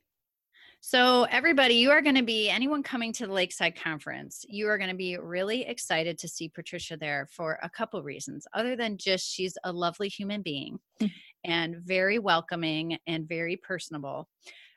So, 0.80 1.24
everybody, 1.24 1.74
you 1.74 1.90
are 1.90 2.02
going 2.02 2.14
to 2.14 2.22
be 2.22 2.48
anyone 2.48 2.84
coming 2.84 3.12
to 3.14 3.26
the 3.26 3.32
Lakeside 3.32 3.74
Conference, 3.74 4.44
you 4.48 4.68
are 4.68 4.78
going 4.78 4.90
to 4.90 4.96
be 4.96 5.16
really 5.16 5.66
excited 5.66 6.16
to 6.18 6.28
see 6.28 6.48
Patricia 6.48 6.96
there 6.96 7.26
for 7.32 7.58
a 7.62 7.68
couple 7.68 8.00
reasons, 8.04 8.46
other 8.54 8.76
than 8.76 8.96
just 8.96 9.28
she's 9.28 9.58
a 9.64 9.72
lovely 9.72 10.08
human 10.08 10.42
being 10.42 10.78
mm. 11.00 11.10
and 11.44 11.78
very 11.78 12.20
welcoming 12.20 12.98
and 13.08 13.28
very 13.28 13.56
personable. 13.56 14.28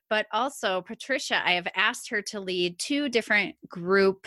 But 0.10 0.26
also, 0.32 0.82
Patricia, 0.82 1.46
I 1.46 1.52
have 1.52 1.68
asked 1.76 2.10
her 2.10 2.24
to 2.24 2.40
lead 2.40 2.80
two 2.80 3.10
different 3.10 3.56
group 3.68 4.26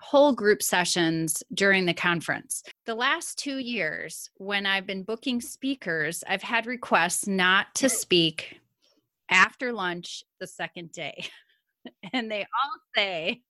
whole 0.00 0.32
group 0.32 0.62
sessions 0.62 1.42
during 1.52 1.86
the 1.86 1.94
conference. 1.94 2.62
The 2.86 2.94
last 2.94 3.38
two 3.38 3.58
years, 3.58 4.30
when 4.36 4.66
I've 4.66 4.86
been 4.86 5.02
booking 5.02 5.40
speakers, 5.40 6.22
I've 6.28 6.42
had 6.42 6.66
requests 6.66 7.26
not 7.26 7.74
to 7.76 7.88
speak 7.88 8.60
after 9.30 9.72
lunch 9.72 10.22
the 10.40 10.46
second 10.46 10.92
day. 10.92 11.26
and 12.12 12.30
they 12.30 12.40
all 12.40 12.76
say 12.96 13.42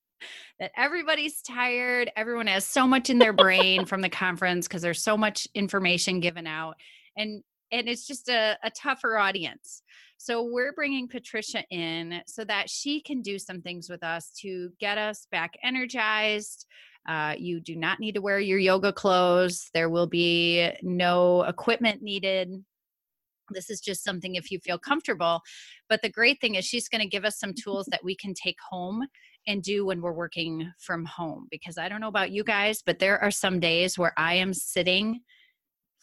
that 0.58 0.72
everybody's 0.76 1.40
tired. 1.42 2.10
Everyone 2.16 2.46
has 2.48 2.64
so 2.64 2.86
much 2.86 3.10
in 3.10 3.18
their 3.18 3.32
brain 3.32 3.84
from 3.84 4.00
the 4.00 4.08
conference 4.08 4.66
because 4.66 4.82
there's 4.82 5.02
so 5.02 5.16
much 5.16 5.46
information 5.54 6.20
given 6.20 6.46
out. 6.46 6.74
And 7.16 7.42
and 7.72 7.88
it's 7.88 8.06
just 8.06 8.28
a, 8.28 8.56
a 8.62 8.70
tougher 8.70 9.18
audience. 9.18 9.82
So 10.16 10.42
we're 10.42 10.72
bringing 10.72 11.08
Patricia 11.08 11.62
in 11.70 12.22
so 12.26 12.44
that 12.44 12.68
she 12.68 13.00
can 13.00 13.22
do 13.22 13.38
some 13.38 13.62
things 13.62 13.88
with 13.88 14.02
us 14.02 14.30
to 14.40 14.70
get 14.80 14.98
us 14.98 15.26
back 15.30 15.52
energized. 15.62 16.66
Uh, 17.08 17.34
you 17.38 17.60
do 17.60 17.76
not 17.76 18.00
need 18.00 18.16
to 18.16 18.20
wear 18.20 18.40
your 18.40 18.58
yoga 18.58 18.92
clothes. 18.92 19.70
There 19.74 19.88
will 19.88 20.08
be 20.08 20.70
no 20.82 21.44
equipment 21.44 22.02
needed 22.02 22.64
this 23.50 23.70
is 23.70 23.80
just 23.80 24.04
something 24.04 24.34
if 24.34 24.50
you 24.50 24.58
feel 24.58 24.78
comfortable 24.78 25.40
but 25.88 26.02
the 26.02 26.08
great 26.08 26.40
thing 26.40 26.54
is 26.54 26.64
she's 26.64 26.88
going 26.88 27.00
to 27.00 27.08
give 27.08 27.24
us 27.24 27.38
some 27.38 27.54
tools 27.54 27.86
that 27.90 28.04
we 28.04 28.14
can 28.14 28.34
take 28.34 28.58
home 28.68 29.06
and 29.46 29.62
do 29.62 29.86
when 29.86 30.00
we're 30.00 30.12
working 30.12 30.70
from 30.78 31.04
home 31.04 31.46
because 31.50 31.78
i 31.78 31.88
don't 31.88 32.00
know 32.00 32.08
about 32.08 32.30
you 32.30 32.44
guys 32.44 32.82
but 32.84 32.98
there 32.98 33.18
are 33.20 33.30
some 33.30 33.60
days 33.60 33.98
where 33.98 34.12
i 34.16 34.34
am 34.34 34.52
sitting 34.52 35.20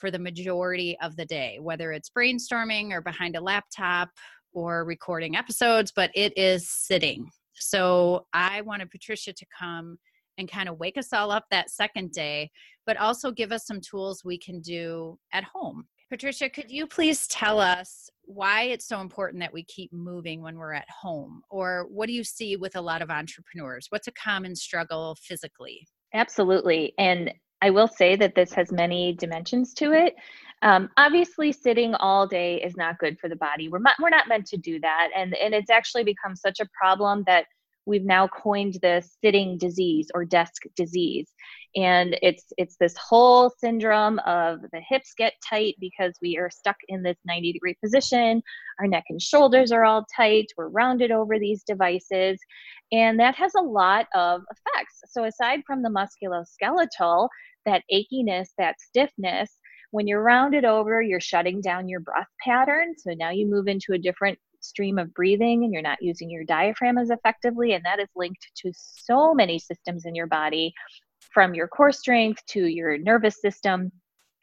for 0.06 0.12
the 0.12 0.20
majority 0.20 0.96
of 1.02 1.16
the 1.16 1.26
day 1.26 1.58
whether 1.60 1.92
it's 1.92 2.12
brainstorming 2.12 2.92
or 2.92 3.02
behind 3.02 3.36
a 3.36 3.42
laptop 3.42 4.08
or 4.54 4.86
recording 4.86 5.36
episodes 5.36 5.92
but 5.96 6.12
it 6.14 6.32
is 6.38 6.70
sitting 6.70 7.28
so 7.56 8.28
i 8.32 8.62
wanted 8.62 8.88
patricia 8.92 9.34
to 9.34 9.48
come 9.58 9.98
and 10.38 10.52
kind 10.52 10.70
of 10.70 10.78
wake 10.78 10.96
us 10.96 11.12
all 11.12 11.32
up 11.32 11.46
that 11.50 11.72
second 11.72 12.12
day 12.12 12.48
but 12.86 12.98
also 12.98 13.32
give 13.32 13.52
us 13.52 13.66
some 13.66 13.82
tools 13.82 14.22
we 14.24 14.38
can 14.38 14.62
do 14.62 15.18
at 15.34 15.44
home 15.44 15.84
Patricia, 16.12 16.48
could 16.48 16.70
you 16.70 16.86
please 16.86 17.26
tell 17.28 17.60
us 17.60 18.12
why 18.26 18.66
it's 18.66 18.88
so 18.88 19.02
important 19.02 19.42
that 19.42 19.52
we 19.52 19.64
keep 19.64 19.92
moving 19.92 20.40
when 20.40 20.56
we're 20.56 20.72
at 20.72 20.88
home? 20.88 21.42
Or 21.50 21.88
what 21.90 22.06
do 22.06 22.14
you 22.14 22.24
see 22.24 22.58
with 22.58 22.76
a 22.76 22.82
lot 22.82 23.02
of 23.02 23.10
entrepreneurs? 23.10 23.88
What's 23.90 24.08
a 24.08 24.12
common 24.12 24.56
struggle 24.56 25.18
physically? 25.20 25.88
Absolutely. 26.14 26.94
And 27.00 27.34
I 27.62 27.70
will 27.70 27.88
say 27.88 28.16
that 28.16 28.36
this 28.36 28.54
has 28.54 28.72
many 28.72 29.14
dimensions 29.14 29.74
to 29.76 29.94
it. 29.94 30.16
Um, 30.62 30.90
obviously, 30.98 31.52
sitting 31.52 31.96
all 31.96 32.28
day 32.28 32.62
is 32.62 32.76
not 32.76 32.98
good 33.00 33.20
for 33.20 33.30
the 33.30 33.36
body. 33.36 33.70
We're 33.70 33.82
we're 34.00 34.10
not 34.10 34.28
meant 34.28 34.48
to 34.48 34.58
do 34.58 34.80
that. 34.80 35.10
And, 35.16 35.36
and 35.36 35.54
it's 35.54 35.70
actually 35.70 36.04
become 36.04 36.36
such 36.36 36.60
a 36.60 36.68
problem 36.80 37.24
that 37.28 37.46
we've 37.86 38.06
now 38.06 38.28
coined 38.28 38.78
this 38.82 39.18
sitting 39.24 39.58
disease 39.58 40.08
or 40.14 40.26
desk 40.26 40.64
disease. 40.76 41.28
And 41.76 42.18
it's 42.22 42.46
it's 42.58 42.78
this 42.78 42.96
whole 42.98 43.52
syndrome 43.60 44.20
of 44.20 44.62
the 44.72 44.82
hips 44.88 45.14
get 45.18 45.34
tight 45.48 45.76
because 45.80 46.14
we 46.22 46.38
are 46.38 46.50
stuck 46.50 46.78
in 46.88 47.04
this 47.04 47.18
90 47.26 47.54
degree 47.54 47.76
position. 47.84 48.42
Our 48.80 48.88
neck 48.88 49.06
and 49.10 49.22
shoulders 49.22 49.72
are 49.72 49.84
all 49.84 50.06
tight. 50.16 50.48
We're 50.58 50.70
rounded 50.70 51.12
over 51.12 51.38
these 51.38 51.64
devices. 51.64 52.40
And 52.92 53.20
that 53.20 53.36
has 53.36 53.54
a 53.56 53.62
lot 53.62 54.08
of 54.16 54.42
effects. 54.52 55.02
So 55.10 55.26
aside 55.26 55.62
from 55.68 55.82
the 55.82 55.90
musculoskeletal 55.90 57.30
that 57.66 57.84
achiness 57.92 58.50
that 58.58 58.80
stiffness 58.80 59.58
when 59.96 60.08
you're 60.08 60.22
rounded 60.22 60.66
over, 60.66 61.02
you're 61.02 61.22
shutting 61.22 61.62
down 61.62 61.88
your 61.88 62.02
breath 62.02 62.28
pattern. 62.44 62.96
So 62.98 63.14
now 63.14 63.30
you 63.30 63.48
move 63.48 63.68
into 63.68 63.94
a 63.94 63.98
different 63.98 64.38
stream 64.66 64.98
of 64.98 65.14
breathing 65.14 65.64
and 65.64 65.74
you're 65.74 65.82
not 65.82 66.02
using 66.02 66.30
your 66.30 66.44
diaphragm 66.44 66.98
as 66.98 67.10
effectively. 67.10 67.74
And 67.74 67.84
that 67.86 68.00
is 68.00 68.10
linked 68.16 68.48
to 68.58 68.72
so 68.76 69.34
many 69.34 69.60
systems 69.60 70.06
in 70.06 70.16
your 70.16 70.28
body 70.28 70.74
from 71.34 71.54
your 71.54 71.68
core 71.68 71.92
strength 71.92 72.42
to 72.48 72.66
your 72.66 72.98
nervous 72.98 73.42
system. 73.42 73.92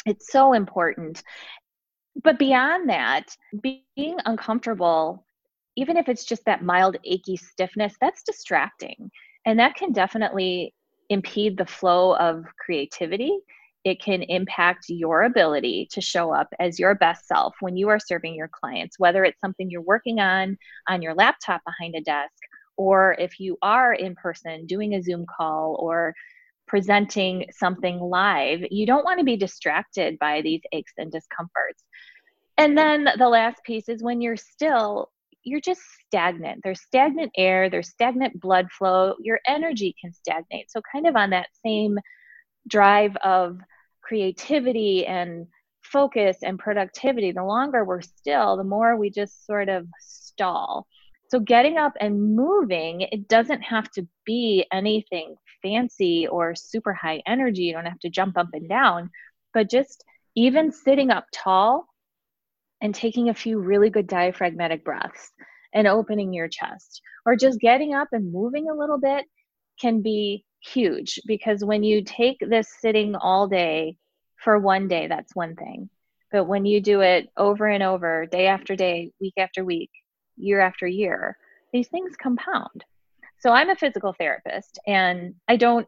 It's 0.06 0.32
so 0.32 0.52
important. 0.52 1.22
But 2.22 2.38
beyond 2.38 2.88
that, 2.90 3.34
being 3.62 4.16
uncomfortable, 4.26 5.24
even 5.76 5.96
if 5.96 6.08
it's 6.08 6.24
just 6.24 6.44
that 6.44 6.62
mild 6.62 6.96
achy 7.04 7.36
stiffness, 7.36 7.94
that's 8.00 8.22
distracting. 8.22 9.10
And 9.46 9.58
that 9.58 9.74
can 9.74 9.92
definitely 9.92 10.74
impede 11.08 11.56
the 11.56 11.66
flow 11.66 12.16
of 12.16 12.44
creativity 12.64 13.38
it 13.84 14.00
can 14.00 14.22
impact 14.22 14.84
your 14.88 15.22
ability 15.22 15.88
to 15.90 16.00
show 16.00 16.32
up 16.32 16.48
as 16.60 16.78
your 16.78 16.94
best 16.94 17.26
self 17.26 17.54
when 17.60 17.76
you 17.76 17.88
are 17.88 17.98
serving 17.98 18.34
your 18.34 18.48
clients, 18.48 18.98
whether 18.98 19.24
it's 19.24 19.40
something 19.40 19.70
you're 19.70 19.80
working 19.80 20.20
on 20.20 20.56
on 20.88 21.02
your 21.02 21.14
laptop 21.14 21.60
behind 21.64 21.94
a 21.96 22.00
desk, 22.00 22.32
or 22.76 23.16
if 23.18 23.40
you 23.40 23.58
are 23.62 23.92
in 23.92 24.14
person 24.14 24.66
doing 24.66 24.94
a 24.94 25.02
Zoom 25.02 25.26
call 25.26 25.76
or 25.80 26.14
presenting 26.68 27.44
something 27.50 27.98
live, 27.98 28.60
you 28.70 28.86
don't 28.86 29.04
want 29.04 29.18
to 29.18 29.24
be 29.24 29.36
distracted 29.36 30.18
by 30.18 30.40
these 30.42 30.62
aches 30.72 30.92
and 30.96 31.10
discomforts. 31.10 31.82
And 32.56 32.78
then 32.78 33.08
the 33.18 33.28
last 33.28 33.62
piece 33.64 33.88
is 33.88 34.02
when 34.02 34.20
you're 34.20 34.36
still 34.36 35.10
you're 35.44 35.60
just 35.60 35.80
stagnant. 36.06 36.60
There's 36.62 36.80
stagnant 36.82 37.32
air, 37.36 37.68
there's 37.68 37.88
stagnant 37.88 38.40
blood 38.40 38.70
flow, 38.70 39.14
your 39.20 39.40
energy 39.46 39.94
can 40.00 40.12
stagnate. 40.12 40.70
So, 40.70 40.80
kind 40.92 41.06
of 41.06 41.16
on 41.16 41.30
that 41.30 41.48
same 41.64 41.98
drive 42.68 43.16
of 43.16 43.58
creativity 44.02 45.06
and 45.06 45.46
focus 45.82 46.38
and 46.42 46.58
productivity, 46.58 47.32
the 47.32 47.44
longer 47.44 47.84
we're 47.84 48.00
still, 48.00 48.56
the 48.56 48.64
more 48.64 48.96
we 48.96 49.10
just 49.10 49.46
sort 49.46 49.68
of 49.68 49.86
stall. 50.00 50.86
So, 51.28 51.40
getting 51.40 51.78
up 51.78 51.94
and 52.00 52.36
moving, 52.36 53.02
it 53.02 53.28
doesn't 53.28 53.62
have 53.62 53.90
to 53.92 54.06
be 54.26 54.66
anything 54.72 55.36
fancy 55.62 56.26
or 56.26 56.54
super 56.54 56.92
high 56.92 57.22
energy. 57.26 57.62
You 57.62 57.72
don't 57.72 57.86
have 57.86 58.00
to 58.00 58.10
jump 58.10 58.36
up 58.36 58.48
and 58.52 58.68
down, 58.68 59.10
but 59.54 59.70
just 59.70 60.04
even 60.34 60.72
sitting 60.72 61.10
up 61.10 61.26
tall 61.32 61.86
and 62.80 62.94
taking 62.94 63.28
a 63.28 63.34
few 63.34 63.58
really 63.58 63.90
good 63.90 64.06
diaphragmatic 64.06 64.84
breaths 64.84 65.30
and 65.72 65.86
opening 65.86 66.32
your 66.32 66.48
chest, 66.48 67.00
or 67.24 67.36
just 67.36 67.60
getting 67.60 67.94
up 67.94 68.08
and 68.12 68.32
moving 68.32 68.68
a 68.68 68.74
little 68.74 68.98
bit 68.98 69.24
can 69.80 70.02
be 70.02 70.44
huge 70.62 71.20
because 71.26 71.64
when 71.64 71.82
you 71.82 72.02
take 72.02 72.38
this 72.40 72.68
sitting 72.80 73.14
all 73.16 73.48
day 73.48 73.96
for 74.36 74.58
one 74.58 74.88
day, 74.88 75.06
that's 75.08 75.34
one 75.34 75.56
thing. 75.56 75.90
But 76.30 76.44
when 76.44 76.64
you 76.64 76.80
do 76.80 77.00
it 77.00 77.28
over 77.36 77.66
and 77.66 77.82
over, 77.82 78.26
day 78.26 78.46
after 78.46 78.74
day, 78.74 79.12
week 79.20 79.34
after 79.36 79.64
week, 79.64 79.90
year 80.36 80.60
after 80.60 80.86
year, 80.86 81.36
these 81.72 81.88
things 81.88 82.16
compound. 82.16 82.84
So 83.38 83.50
I'm 83.50 83.70
a 83.70 83.76
physical 83.76 84.12
therapist 84.12 84.78
and 84.86 85.34
I 85.48 85.56
don't 85.56 85.86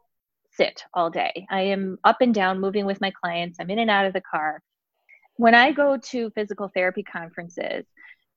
sit 0.52 0.85
all 0.93 1.11
day. 1.11 1.47
I 1.50 1.62
am 1.62 1.99
up 2.04 2.21
and 2.21 2.35
down 2.35 2.61
moving 2.61 2.85
with 2.85 3.00
my 3.00 3.11
clients. 3.11 3.59
I'm 3.61 3.71
in 3.71 3.78
and 3.78 3.90
out 3.90 4.07
of 4.07 4.12
the 4.12 4.21
car. 4.21 4.61
When 5.37 5.54
I 5.54 5.73
go 5.73 5.97
to 5.97 6.31
physical 6.31 6.71
therapy 6.73 7.02
conferences, 7.02 7.87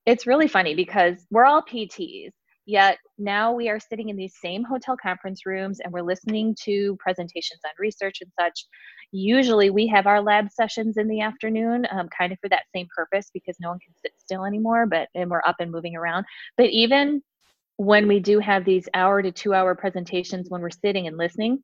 it's 0.06 0.28
really 0.28 0.48
funny 0.48 0.74
because 0.74 1.26
we're 1.30 1.46
all 1.46 1.62
PTs 1.62 2.32
Yet 2.68 2.98
now 3.18 3.54
we 3.54 3.70
are 3.70 3.80
sitting 3.80 4.10
in 4.10 4.18
these 4.18 4.36
same 4.42 4.62
hotel 4.62 4.98
conference 5.02 5.46
rooms 5.46 5.80
and 5.80 5.94
we're 5.94 6.02
listening 6.02 6.54
to 6.66 6.98
presentations 7.00 7.62
on 7.64 7.72
research 7.80 8.20
and 8.20 8.30
such. 8.38 8.66
Usually 9.14 9.70
we 9.70 9.88
have 9.88 10.06
our 10.06 10.22
lab 10.22 10.52
sessions 10.52 10.98
in 10.98 11.08
the 11.08 11.22
afternoon, 11.22 11.88
um, 11.90 12.10
kind 12.10 12.34
of 12.34 12.40
for 12.42 12.50
that 12.50 12.66
same 12.76 12.90
purpose 12.94 13.30
because 13.34 13.56
no 13.62 13.70
one 13.70 13.80
can 13.80 13.94
sit 14.02 14.12
still 14.18 14.44
anymore, 14.44 14.86
but 14.86 15.08
and 15.16 15.32
we're 15.32 15.42
up 15.48 15.56
and 15.62 15.72
moving 15.72 15.96
around. 15.96 16.26
But 16.58 16.70
even 16.72 17.24
when 17.78 18.06
we 18.06 18.20
do 18.20 18.40
have 18.40 18.66
these 18.66 18.90
hour 18.94 19.22
to 19.22 19.32
two 19.32 19.54
hour 19.54 19.74
presentations 19.74 20.50
when 20.50 20.62
we're 20.62 20.70
sitting 20.70 21.08
and 21.08 21.16
listening, 21.16 21.64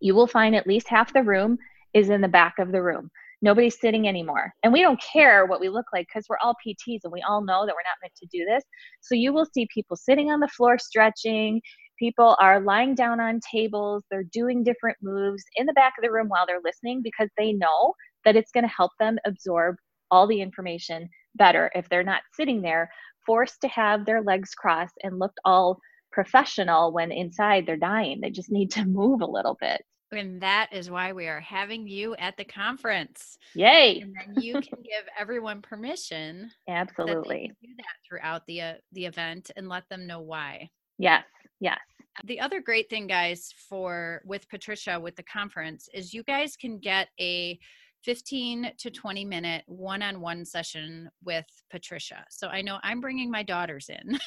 you 0.00 0.14
will 0.14 0.26
find 0.26 0.56
at 0.56 0.66
least 0.66 0.88
half 0.88 1.12
the 1.12 1.22
room 1.22 1.58
is 1.92 2.08
in 2.08 2.22
the 2.22 2.28
back 2.28 2.58
of 2.58 2.72
the 2.72 2.82
room 2.82 3.10
nobody's 3.42 3.78
sitting 3.78 4.08
anymore. 4.08 4.52
And 4.62 4.72
we 4.72 4.80
don't 4.80 5.00
care 5.00 5.46
what 5.46 5.60
we 5.60 5.68
look 5.68 5.86
like 5.92 6.06
because 6.08 6.26
we're 6.28 6.38
all 6.42 6.54
PTs 6.66 7.00
and 7.04 7.12
we 7.12 7.22
all 7.22 7.42
know 7.42 7.66
that 7.66 7.74
we're 7.74 7.84
not 7.84 7.98
meant 8.00 8.14
to 8.16 8.26
do 8.26 8.44
this. 8.44 8.64
So 9.00 9.14
you 9.14 9.32
will 9.32 9.46
see 9.52 9.68
people 9.74 9.96
sitting 9.96 10.30
on 10.30 10.40
the 10.40 10.48
floor 10.48 10.78
stretching. 10.78 11.60
People 11.98 12.36
are 12.40 12.60
lying 12.60 12.94
down 12.94 13.20
on 13.20 13.40
tables. 13.50 14.04
They're 14.10 14.24
doing 14.32 14.64
different 14.64 14.96
moves 15.02 15.44
in 15.56 15.66
the 15.66 15.72
back 15.74 15.94
of 15.98 16.02
the 16.02 16.12
room 16.12 16.28
while 16.28 16.46
they're 16.46 16.60
listening 16.64 17.02
because 17.02 17.28
they 17.36 17.52
know 17.52 17.94
that 18.24 18.36
it's 18.36 18.52
going 18.52 18.64
to 18.64 18.74
help 18.74 18.92
them 18.98 19.18
absorb 19.26 19.76
all 20.10 20.26
the 20.26 20.40
information 20.40 21.08
better 21.34 21.70
if 21.74 21.88
they're 21.88 22.04
not 22.04 22.22
sitting 22.34 22.62
there 22.62 22.90
forced 23.26 23.60
to 23.60 23.68
have 23.68 24.04
their 24.04 24.22
legs 24.22 24.54
crossed 24.54 24.94
and 25.02 25.18
looked 25.18 25.38
all 25.44 25.78
professional 26.10 26.92
when 26.92 27.10
inside 27.10 27.66
they're 27.66 27.76
dying. 27.76 28.20
They 28.20 28.30
just 28.30 28.50
need 28.50 28.70
to 28.72 28.84
move 28.86 29.20
a 29.20 29.26
little 29.26 29.56
bit. 29.60 29.82
And 30.12 30.40
that 30.42 30.68
is 30.72 30.90
why 30.90 31.12
we 31.12 31.26
are 31.26 31.40
having 31.40 31.86
you 31.86 32.14
at 32.16 32.36
the 32.36 32.44
conference. 32.44 33.38
Yay. 33.54 34.00
And 34.00 34.14
then 34.14 34.42
you 34.42 34.54
can 34.54 34.82
give 34.82 35.04
everyone 35.18 35.62
permission. 35.62 36.50
Absolutely. 36.68 37.48
That 37.48 37.66
do 37.66 37.74
that 37.78 37.96
throughout 38.06 38.46
the 38.46 38.60
uh, 38.60 38.74
the 38.92 39.06
event 39.06 39.50
and 39.56 39.68
let 39.68 39.88
them 39.88 40.06
know 40.06 40.20
why. 40.20 40.70
Yes. 40.98 41.24
Yes. 41.60 41.78
The 42.24 42.40
other 42.40 42.60
great 42.60 42.90
thing 42.90 43.06
guys 43.06 43.54
for 43.68 44.20
with 44.24 44.48
Patricia 44.48 45.00
with 45.00 45.16
the 45.16 45.22
conference 45.22 45.88
is 45.94 46.12
you 46.12 46.22
guys 46.22 46.56
can 46.56 46.78
get 46.78 47.08
a 47.18 47.58
15 48.04 48.72
to 48.78 48.90
20 48.90 49.24
minute 49.24 49.62
one-on-one 49.66 50.44
session 50.44 51.08
with 51.24 51.46
Patricia. 51.70 52.24
So 52.30 52.48
I 52.48 52.60
know 52.60 52.78
I'm 52.82 53.00
bringing 53.00 53.30
my 53.30 53.42
daughters 53.42 53.88
in. 53.88 54.18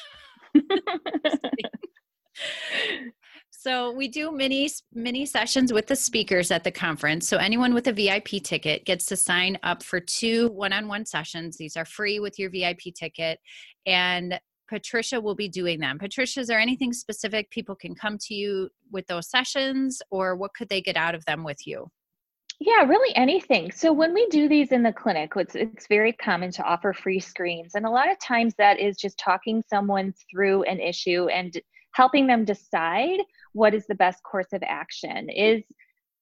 so 3.58 3.90
we 3.92 4.08
do 4.08 4.30
mini 4.30 4.68
mini 4.92 5.26
sessions 5.26 5.72
with 5.72 5.86
the 5.86 5.96
speakers 5.96 6.50
at 6.50 6.64
the 6.64 6.70
conference. 6.70 7.28
So 7.28 7.36
anyone 7.38 7.74
with 7.74 7.86
a 7.88 7.92
VIP 7.92 8.42
ticket 8.42 8.84
gets 8.84 9.06
to 9.06 9.16
sign 9.16 9.58
up 9.62 9.82
for 9.82 10.00
two 10.00 10.48
one-on-one 10.48 11.06
sessions. 11.06 11.56
These 11.56 11.76
are 11.76 11.84
free 11.84 12.20
with 12.20 12.38
your 12.38 12.50
VIP 12.50 12.94
ticket 12.94 13.40
and 13.86 14.38
Patricia 14.68 15.20
will 15.20 15.34
be 15.34 15.48
doing 15.48 15.80
them. 15.80 15.98
Patricia, 15.98 16.40
is 16.40 16.48
there 16.48 16.58
anything 16.58 16.92
specific 16.92 17.50
people 17.50 17.74
can 17.74 17.94
come 17.94 18.18
to 18.22 18.34
you 18.34 18.68
with 18.90 19.06
those 19.06 19.30
sessions 19.30 20.02
or 20.10 20.36
what 20.36 20.54
could 20.54 20.68
they 20.68 20.80
get 20.80 20.96
out 20.96 21.14
of 21.14 21.24
them 21.24 21.44
with 21.44 21.66
you? 21.66 21.88
Yeah, 22.58 22.84
really 22.84 23.14
anything. 23.16 23.70
So 23.70 23.92
when 23.92 24.14
we 24.14 24.26
do 24.28 24.48
these 24.48 24.72
in 24.72 24.82
the 24.82 24.92
clinic, 24.92 25.32
it's 25.36 25.54
it's 25.54 25.86
very 25.88 26.12
common 26.12 26.50
to 26.52 26.62
offer 26.62 26.94
free 26.94 27.20
screens, 27.20 27.74
and 27.74 27.84
a 27.84 27.90
lot 27.90 28.10
of 28.10 28.18
times 28.18 28.54
that 28.56 28.80
is 28.80 28.96
just 28.96 29.18
talking 29.18 29.62
someone 29.68 30.14
through 30.30 30.62
an 30.62 30.80
issue 30.80 31.28
and 31.28 31.54
helping 31.92 32.26
them 32.26 32.44
decide 32.44 33.20
what 33.56 33.74
is 33.74 33.86
the 33.86 33.94
best 33.94 34.22
course 34.22 34.52
of 34.52 34.62
action. 34.66 35.30
Is 35.30 35.62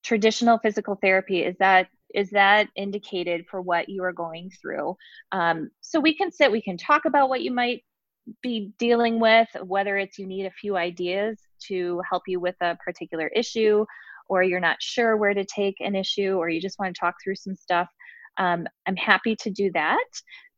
traditional 0.05 0.59
physical 0.59 0.97
therapy 1.03 1.43
is 1.43 1.57
that 1.59 1.89
is 2.15 2.31
that 2.31 2.69
indicated 2.77 3.45
for 3.51 3.61
what 3.61 3.89
you 3.89 4.05
are 4.05 4.13
going 4.13 4.49
through? 4.63 4.97
Um, 5.33 5.71
so 5.81 5.99
we 5.99 6.15
can 6.15 6.31
sit, 6.31 6.53
we 6.53 6.63
can 6.63 6.77
talk 6.77 7.07
about 7.07 7.29
what 7.29 7.43
you 7.43 7.51
might 7.51 7.83
be 8.41 8.73
dealing 8.79 9.19
with, 9.19 9.49
whether 9.65 9.99
it's 9.99 10.17
you 10.17 10.27
need 10.27 10.47
a 10.47 10.53
few 10.53 10.77
ideas 10.77 11.41
to 11.67 12.01
help 12.09 12.23
you 12.29 12.39
with 12.39 12.55
a 12.61 12.77
particular 12.77 13.27
issue 13.35 13.85
or 14.29 14.45
you're 14.45 14.61
not 14.61 14.77
sure 14.81 15.17
where 15.17 15.35
to 15.35 15.45
take 15.45 15.75
an 15.81 15.97
issue 15.97 16.37
or 16.37 16.49
you 16.49 16.61
just 16.61 16.79
want 16.79 16.95
to 16.95 17.01
talk 17.01 17.17
through 17.23 17.35
some 17.35 17.57
stuff, 17.57 17.89
um, 18.39 18.67
I'm 18.87 18.97
happy 18.97 19.37
to 19.37 19.51
do 19.51 19.71
that. 19.73 20.05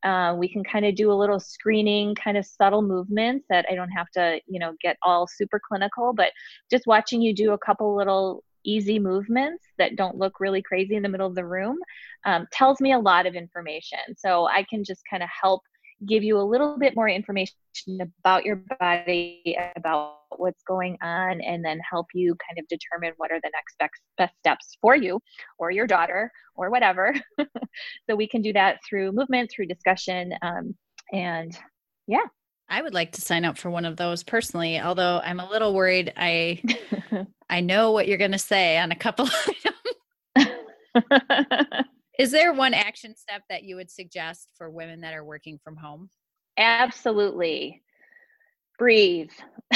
Uh, 0.02 0.34
we 0.36 0.48
can 0.48 0.62
kind 0.62 0.86
of 0.86 0.94
do 0.94 1.10
a 1.10 1.14
little 1.14 1.40
screening, 1.40 2.14
kind 2.14 2.36
of 2.36 2.46
subtle 2.46 2.82
movements 2.82 3.44
that 3.48 3.66
I 3.70 3.74
don't 3.74 3.90
have 3.90 4.10
to, 4.10 4.40
you 4.46 4.60
know, 4.60 4.74
get 4.80 4.96
all 5.02 5.26
super 5.26 5.60
clinical, 5.66 6.12
but 6.12 6.30
just 6.70 6.86
watching 6.86 7.20
you 7.20 7.34
do 7.34 7.52
a 7.52 7.58
couple 7.58 7.96
little 7.96 8.44
easy 8.64 8.98
movements 8.98 9.64
that 9.78 9.96
don't 9.96 10.16
look 10.16 10.40
really 10.40 10.62
crazy 10.62 10.96
in 10.96 11.02
the 11.02 11.08
middle 11.08 11.26
of 11.26 11.34
the 11.34 11.44
room 11.44 11.78
um, 12.24 12.46
tells 12.52 12.80
me 12.80 12.92
a 12.92 12.98
lot 12.98 13.26
of 13.26 13.34
information. 13.34 13.98
So 14.16 14.46
I 14.46 14.64
can 14.68 14.84
just 14.84 15.02
kind 15.08 15.22
of 15.22 15.28
help 15.40 15.62
give 16.04 16.22
you 16.22 16.38
a 16.38 16.42
little 16.42 16.78
bit 16.78 16.94
more 16.94 17.08
information 17.08 17.54
about 18.20 18.44
your 18.44 18.62
body, 18.78 19.56
about 19.76 20.16
what's 20.36 20.62
going 20.64 20.98
on, 21.02 21.40
and 21.40 21.64
then 21.64 21.80
help 21.88 22.06
you 22.12 22.36
kind 22.46 22.58
of 22.58 22.66
determine 22.68 23.14
what 23.16 23.30
are 23.30 23.40
the 23.42 23.50
next 23.52 23.78
best, 23.78 24.02
best 24.18 24.34
steps 24.38 24.76
for 24.80 24.94
you 24.94 25.20
or 25.58 25.70
your 25.70 25.86
daughter 25.86 26.30
or 26.54 26.70
whatever. 26.70 27.14
so 28.10 28.16
we 28.16 28.28
can 28.28 28.42
do 28.42 28.52
that 28.52 28.78
through 28.86 29.12
movement, 29.12 29.50
through 29.50 29.66
discussion. 29.66 30.34
Um, 30.42 30.74
and 31.12 31.56
yeah. 32.06 32.24
I 32.68 32.82
would 32.82 32.94
like 32.94 33.12
to 33.12 33.20
sign 33.20 33.44
up 33.44 33.56
for 33.56 33.70
one 33.70 33.84
of 33.84 33.96
those 33.96 34.24
personally, 34.24 34.80
although 34.80 35.20
I'm 35.22 35.38
a 35.40 35.48
little 35.48 35.72
worried. 35.72 36.12
I 36.16 36.60
I 37.48 37.60
know 37.60 37.92
what 37.92 38.08
you're 38.08 38.18
going 38.18 38.32
to 38.32 38.38
say 38.38 38.76
on 38.78 38.90
a 38.90 38.96
couple 38.96 39.28
Is 42.18 42.30
there 42.30 42.52
one 42.52 42.74
action 42.74 43.14
step 43.14 43.42
that 43.50 43.64
you 43.64 43.76
would 43.76 43.90
suggest 43.90 44.48
for 44.56 44.70
women 44.70 45.00
that 45.02 45.14
are 45.14 45.24
working 45.24 45.58
from 45.62 45.76
home? 45.76 46.08
Absolutely. 46.56 47.82
Breathe. 48.78 49.30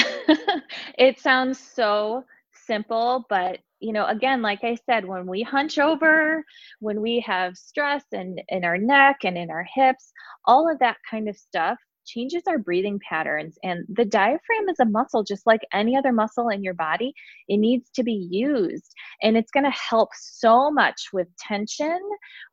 it 0.97 1.19
sounds 1.19 1.59
so 1.59 2.23
simple, 2.65 3.25
but 3.29 3.59
you 3.79 3.93
know, 3.93 4.05
again, 4.05 4.43
like 4.43 4.63
I 4.63 4.77
said, 4.85 5.05
when 5.05 5.25
we 5.25 5.41
hunch 5.41 5.79
over, 5.79 6.43
when 6.79 7.01
we 7.01 7.19
have 7.21 7.57
stress 7.57 8.03
in, 8.11 8.37
in 8.49 8.63
our 8.63 8.77
neck 8.77 9.17
and 9.23 9.37
in 9.37 9.49
our 9.49 9.65
hips, 9.73 10.11
all 10.45 10.71
of 10.71 10.77
that 10.79 10.97
kind 11.09 11.27
of 11.27 11.35
stuff 11.35 11.77
changes 12.13 12.43
our 12.47 12.57
breathing 12.57 12.99
patterns. 13.07 13.57
And 13.63 13.85
the 13.89 14.05
diaphragm 14.05 14.69
is 14.69 14.79
a 14.79 14.85
muscle, 14.85 15.23
just 15.23 15.45
like 15.45 15.61
any 15.73 15.95
other 15.95 16.11
muscle 16.11 16.49
in 16.49 16.63
your 16.63 16.73
body. 16.73 17.13
It 17.47 17.57
needs 17.57 17.89
to 17.91 18.03
be 18.03 18.27
used. 18.29 18.93
And 19.21 19.37
it's 19.37 19.51
going 19.51 19.65
to 19.65 19.71
help 19.71 20.09
so 20.13 20.71
much 20.71 21.09
with 21.13 21.27
tension, 21.37 21.99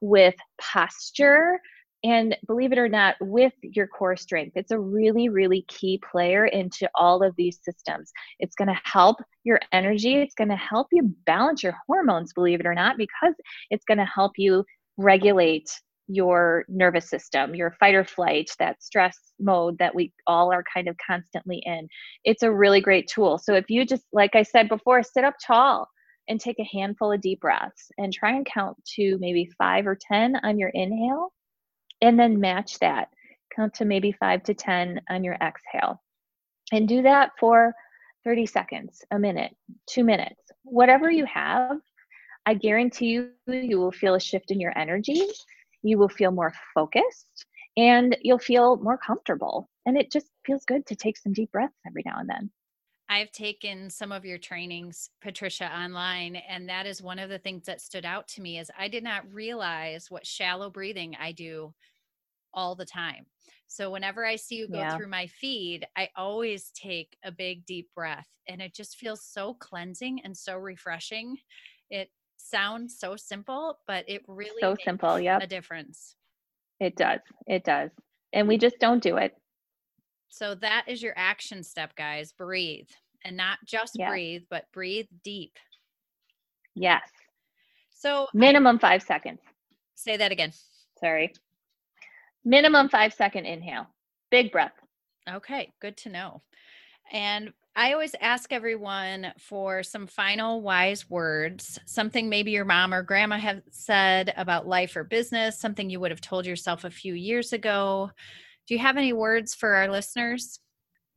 with 0.01 0.35
posture, 0.61 1.61
and 2.05 2.37
believe 2.47 2.73
it 2.73 2.79
or 2.79 2.88
not, 2.88 3.16
with 3.21 3.53
your 3.62 3.88
core 3.88 4.16
strength. 4.16 4.53
It's 4.55 4.71
a 4.71 4.79
really, 4.79 5.29
really 5.29 5.64
key 5.66 6.01
player 6.11 6.47
into 6.47 6.88
all 6.94 7.25
of 7.25 7.35
these 7.37 7.59
systems. 7.62 8.12
It's 8.38 8.55
going 8.55 8.68
to 8.68 8.81
help 8.85 9.16
your 9.42 9.59
energy. 9.73 10.16
It's 10.16 10.35
going 10.35 10.51
to 10.51 10.57
help 10.57 10.87
you 10.92 11.12
balance 11.27 11.62
your 11.62 11.77
hormones, 11.87 12.33
believe 12.33 12.61
it 12.61 12.66
or 12.66 12.75
not, 12.75 12.97
because 12.97 13.35
it's 13.71 13.85
going 13.85 13.99
to 13.99 14.05
help 14.05 14.33
you 14.37 14.64
regulate 14.97 15.68
your 16.09 16.64
nervous 16.68 17.09
system, 17.09 17.55
your 17.55 17.71
fight 17.79 17.94
or 17.94 18.05
flight, 18.05 18.51
that 18.59 18.83
stress 18.83 19.16
mode 19.38 19.79
that 19.79 19.94
we 19.94 20.12
all 20.27 20.53
are 20.53 20.64
kind 20.73 20.88
of 20.88 20.97
constantly 21.07 21.62
in. 21.64 21.87
It's 22.25 22.42
a 22.42 22.53
really 22.53 22.81
great 22.81 23.09
tool. 23.09 23.38
So 23.38 23.55
if 23.55 23.68
you 23.68 23.85
just, 23.85 24.05
like 24.12 24.35
I 24.35 24.42
said 24.42 24.68
before, 24.68 25.03
sit 25.03 25.25
up 25.25 25.35
tall 25.47 25.88
and 26.29 26.40
take 26.40 26.59
a 26.59 26.77
handful 26.77 27.12
of 27.12 27.21
deep 27.21 27.40
breaths 27.40 27.90
and 27.99 28.12
try 28.12 28.33
and 28.33 28.47
count 28.47 28.77
to 28.97 29.18
maybe 29.21 29.51
five 29.59 29.87
or 29.87 29.99
10 30.01 30.37
on 30.42 30.59
your 30.59 30.71
inhale, 30.71 31.33
and 32.01 32.18
then 32.18 32.40
match 32.40 32.79
that. 32.79 33.09
Count 33.55 33.75
to 33.75 33.85
maybe 33.85 34.12
five 34.12 34.42
to 34.44 34.55
10 34.55 35.01
on 35.11 35.25
your 35.25 35.35
exhale. 35.35 36.03
And 36.73 36.87
do 36.87 37.03
that 37.03 37.33
for 37.38 37.75
30 38.25 38.47
seconds, 38.47 39.05
a 39.11 39.18
minute, 39.18 39.55
two 39.87 40.05
minutes, 40.05 40.40
whatever 40.64 41.11
you 41.11 41.25
have. 41.27 41.79
I 42.47 42.55
guarantee 42.55 43.07
you, 43.07 43.31
you 43.47 43.79
will 43.79 43.92
feel 43.92 44.14
a 44.14 44.21
shift 44.21 44.51
in 44.51 44.61
your 44.61 44.77
energy 44.79 45.27
you 45.83 45.99
will 45.99 46.09
feel 46.09 46.31
more 46.31 46.53
focused 46.75 47.47
and 47.77 48.17
you'll 48.23 48.38
feel 48.38 48.77
more 48.77 48.99
comfortable. 48.99 49.69
And 49.87 49.97
it 49.97 50.11
just 50.11 50.27
feels 50.45 50.64
good 50.64 50.87
to 50.87 50.97
take 50.97 51.17
some 51.17 51.33
deep 51.33 51.53
breaths 51.53 51.79
every 51.87 52.03
now 52.05 52.19
and 52.19 52.29
then. 52.29 52.51
I've 53.11 53.33
taken 53.33 53.88
some 53.88 54.12
of 54.12 54.27
your 54.27 54.37
trainings, 54.37 55.09
Patricia, 55.23 55.73
online, 55.75 56.37
and 56.37 56.69
that 56.69 56.85
is 56.85 57.01
one 57.01 57.19
of 57.19 57.31
the 57.31 57.38
things 57.38 57.64
that 57.64 57.81
stood 57.81 58.05
out 58.05 58.29
to 58.29 58.43
me 58.43 58.59
is 58.59 58.71
I 58.79 58.88
did 58.88 59.03
not 59.03 59.33
realize 59.33 60.11
what 60.11 60.27
shallow 60.27 60.69
breathing 60.69 61.17
I 61.19 61.33
do 61.33 61.73
all 62.53 62.75
the 62.75 62.85
time. 62.85 63.27
So 63.67 63.91
whenever 63.91 64.27
I 64.27 64.37
see 64.37 64.57
you 64.57 64.69
go 64.69 64.79
yeah. 64.79 64.97
through 64.97 65.09
my 65.09 65.27
feed, 65.27 65.87
I 65.97 66.09
always 66.17 66.71
take 66.71 67.17
a 67.25 67.33
big 67.33 67.64
deep 67.64 67.88
breath 67.95 68.29
and 68.47 68.61
it 68.61 68.75
just 68.75 68.97
feels 68.97 69.25
so 69.25 69.55
cleansing 69.55 70.21
and 70.25 70.37
so 70.37 70.57
refreshing. 70.57 71.37
It 71.91 72.11
sounds 72.38 72.98
so 72.98 73.16
simple, 73.16 73.79
but 73.87 74.05
it 74.09 74.22
really 74.27 74.61
so 74.61 74.77
simple. 74.83 75.20
Yeah, 75.20 75.38
a 75.40 75.46
difference. 75.46 76.14
It 76.81 76.96
does. 76.96 77.20
It 77.46 77.64
does, 77.64 77.90
and 78.33 78.48
we 78.48 78.55
mm-hmm. 78.55 78.62
just 78.62 78.79
don't 78.79 79.03
do 79.03 79.16
it. 79.16 79.35
So 80.29 80.55
that 80.57 80.85
is 80.87 81.03
your 81.03 81.14
action 81.16 81.62
step, 81.62 81.94
guys. 81.96 82.33
Breathe, 82.33 82.88
and 83.24 83.37
not 83.37 83.59
just 83.66 83.96
yes. 83.98 84.09
breathe, 84.09 84.42
but 84.51 84.64
breathe 84.72 85.07
deep. 85.24 85.59
Yes. 86.74 87.09
So 87.90 88.29
minimum 88.33 88.77
I, 88.77 88.79
five 88.79 89.03
seconds. 89.03 89.40
Say 89.96 90.16
that 90.16 90.33
again. 90.33 90.53
Sorry. 91.01 91.33
Minimum 92.44 92.88
five 92.88 93.12
second 93.12 93.46
inhale. 93.46 93.87
Big 94.31 94.53
breath. 94.53 94.72
Okay, 95.29 95.72
good 95.81 95.96
to 95.98 96.09
know. 96.09 96.42
And 97.12 97.53
I 97.79 97.93
always 97.93 98.17
ask 98.21 98.53
everyone 98.53 99.33
for 99.38 99.85
some 99.85 100.09
final 100.09 100.62
wise 100.62 101.09
words, 101.09 101.79
something 101.87 102.29
maybe 102.29 102.51
your 102.51 102.64
mom 102.64 102.93
or 102.93 103.05
grandma 103.05 103.38
have 103.38 103.62
said 103.71 104.35
about 104.37 104.67
life 104.67 104.97
or 104.97 105.05
business, 105.05 105.61
something 105.61 105.88
you 105.88 106.01
would 106.01 106.11
have 106.11 106.21
told 106.21 106.45
yourself 106.45 106.83
a 106.83 106.91
few 106.91 107.14
years 107.14 107.53
ago. 107.53 108.11
Do 108.67 108.75
you 108.75 108.81
have 108.81 108.97
any 108.97 109.12
words 109.12 109.55
for 109.55 109.75
our 109.77 109.88
listeners? 109.88 110.59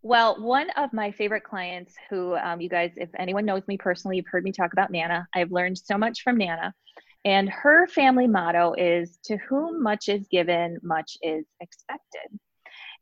Well, 0.04 0.40
one 0.40 0.70
of 0.78 0.94
my 0.94 1.10
favorite 1.10 1.44
clients, 1.44 1.96
who 2.12 2.36
um, 2.36 2.62
you 2.62 2.70
guys, 2.70 2.92
if 2.96 3.10
anyone 3.18 3.46
knows 3.46 3.64
me 3.68 3.78
personally, 3.78 4.18
you've 4.18 4.28
heard 4.28 4.44
me 4.44 4.52
talk 4.52 4.72
about 4.72 4.92
Nana. 4.92 5.28
I've 5.34 5.52
learned 5.52 5.80
so 5.80 5.98
much 5.98 6.22
from 6.22 6.38
Nana. 6.38 6.76
And 7.26 7.50
her 7.50 7.88
family 7.88 8.28
motto 8.28 8.76
is 8.78 9.18
To 9.26 9.38
whom 9.50 9.82
much 9.82 10.10
is 10.10 10.28
given, 10.30 10.78
much 10.84 11.18
is 11.24 11.44
expected. 11.60 12.40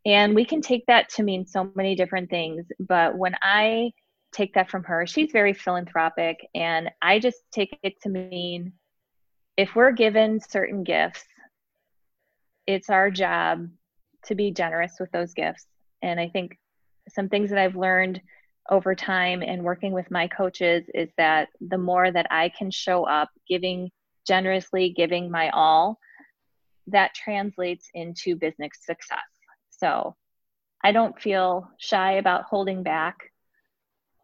And 0.05 0.33
we 0.33 0.45
can 0.45 0.61
take 0.61 0.85
that 0.87 1.09
to 1.11 1.23
mean 1.23 1.45
so 1.45 1.71
many 1.75 1.95
different 1.95 2.29
things. 2.29 2.65
But 2.79 3.17
when 3.17 3.35
I 3.41 3.91
take 4.31 4.53
that 4.53 4.69
from 4.69 4.83
her, 4.83 5.05
she's 5.05 5.31
very 5.31 5.53
philanthropic. 5.53 6.37
And 6.55 6.89
I 7.01 7.19
just 7.19 7.39
take 7.51 7.77
it 7.83 8.01
to 8.01 8.09
mean 8.09 8.73
if 9.57 9.75
we're 9.75 9.91
given 9.91 10.39
certain 10.39 10.83
gifts, 10.83 11.25
it's 12.65 12.89
our 12.89 13.11
job 13.11 13.67
to 14.25 14.35
be 14.35 14.51
generous 14.51 14.93
with 14.99 15.11
those 15.11 15.33
gifts. 15.33 15.65
And 16.01 16.19
I 16.19 16.29
think 16.29 16.57
some 17.09 17.27
things 17.27 17.49
that 17.49 17.59
I've 17.59 17.75
learned 17.75 18.21
over 18.69 18.93
time 18.95 19.41
and 19.41 19.63
working 19.63 19.91
with 19.91 20.11
my 20.11 20.27
coaches 20.27 20.85
is 20.93 21.09
that 21.17 21.49
the 21.59 21.77
more 21.77 22.11
that 22.11 22.27
I 22.29 22.49
can 22.49 22.71
show 22.71 23.03
up 23.05 23.29
giving 23.47 23.89
generously, 24.27 24.93
giving 24.95 25.31
my 25.31 25.49
all, 25.49 25.97
that 26.87 27.13
translates 27.15 27.89
into 27.93 28.35
business 28.35 28.71
success. 28.81 29.38
So 29.79 30.15
I 30.83 30.91
don't 30.91 31.19
feel 31.19 31.69
shy 31.77 32.13
about 32.13 32.43
holding 32.43 32.83
back. 32.83 33.17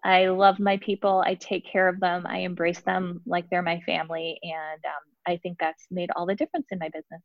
I 0.04 0.28
love 0.28 0.60
my 0.60 0.78
people. 0.78 1.24
I 1.26 1.36
take 1.36 1.65
care 1.65 1.88
of 1.88 2.00
them. 2.00 2.26
I 2.28 2.39
embrace 2.39 2.82
them 2.82 3.22
like 3.26 3.50
they're 3.50 3.62
my 3.62 3.82
family. 3.82 4.39
And 4.44 4.86
um, 4.86 5.04
I 5.26 5.38
think 5.38 5.58
that's 5.60 5.88
made 5.89 6.10
all 6.15 6.26
the 6.26 6.36
difference 6.36 6.68
in 6.72 6.80
my 6.80 6.89
business. 6.89 7.22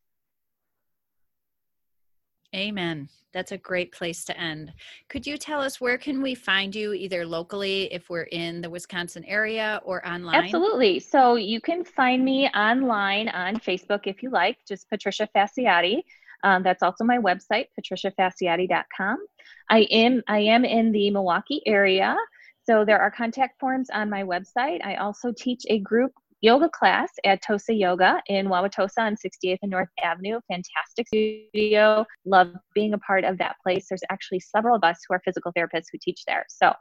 Amen. 2.54 3.08
That's 3.32 3.52
a 3.52 3.58
great 3.58 3.92
place 3.92 4.24
to 4.24 4.40
end. 4.40 4.72
Could 5.08 5.24
you 5.24 5.36
tell 5.36 5.60
us 5.60 5.80
where 5.80 5.98
can 5.98 6.20
we 6.20 6.34
find 6.34 6.74
you 6.74 6.92
either 6.94 7.24
locally 7.24 7.92
if 7.92 8.10
we're 8.10 8.22
in 8.22 8.60
the 8.60 8.70
Wisconsin 8.70 9.24
area 9.24 9.80
or 9.84 10.04
online? 10.04 10.42
Absolutely. 10.42 10.98
So 10.98 11.36
you 11.36 11.60
can 11.60 11.84
find 11.84 12.24
me 12.24 12.48
online 12.48 13.28
on 13.28 13.56
Facebook 13.56 14.06
if 14.06 14.20
you 14.22 14.30
like, 14.30 14.58
just 14.66 14.88
Patricia 14.88 15.28
Fasciati. 15.34 16.02
Um, 16.42 16.62
that's 16.62 16.82
also 16.82 17.04
my 17.04 17.18
website, 17.18 17.66
patriciafasciati.com. 17.78 19.18
I 19.70 19.80
am 19.90 20.22
I 20.28 20.40
am 20.40 20.64
in 20.64 20.92
the 20.92 21.10
Milwaukee 21.10 21.62
area. 21.66 22.16
So 22.64 22.84
there 22.84 23.00
are 23.00 23.10
contact 23.10 23.58
forms 23.58 23.88
on 23.90 24.10
my 24.10 24.22
website. 24.22 24.84
I 24.84 24.96
also 24.96 25.32
teach 25.36 25.62
a 25.68 25.78
group 25.80 26.12
yoga 26.40 26.68
class 26.68 27.10
at 27.24 27.42
Tosa 27.42 27.74
Yoga 27.74 28.22
in 28.28 28.46
Wauwatosa 28.46 28.98
on 28.98 29.16
68th 29.16 29.58
and 29.62 29.70
North 29.70 29.88
Avenue. 30.02 30.40
Fantastic 30.48 31.08
studio. 31.08 32.04
Love 32.24 32.54
being 32.74 32.94
a 32.94 32.98
part 32.98 33.24
of 33.24 33.38
that 33.38 33.56
place. 33.62 33.86
There's 33.88 34.02
actually 34.10 34.40
several 34.40 34.76
of 34.76 34.84
us 34.84 34.98
who 35.06 35.14
are 35.14 35.22
physical 35.24 35.52
therapists 35.52 35.86
who 35.92 35.98
teach 36.00 36.22
there. 36.26 36.44
So 36.48 36.72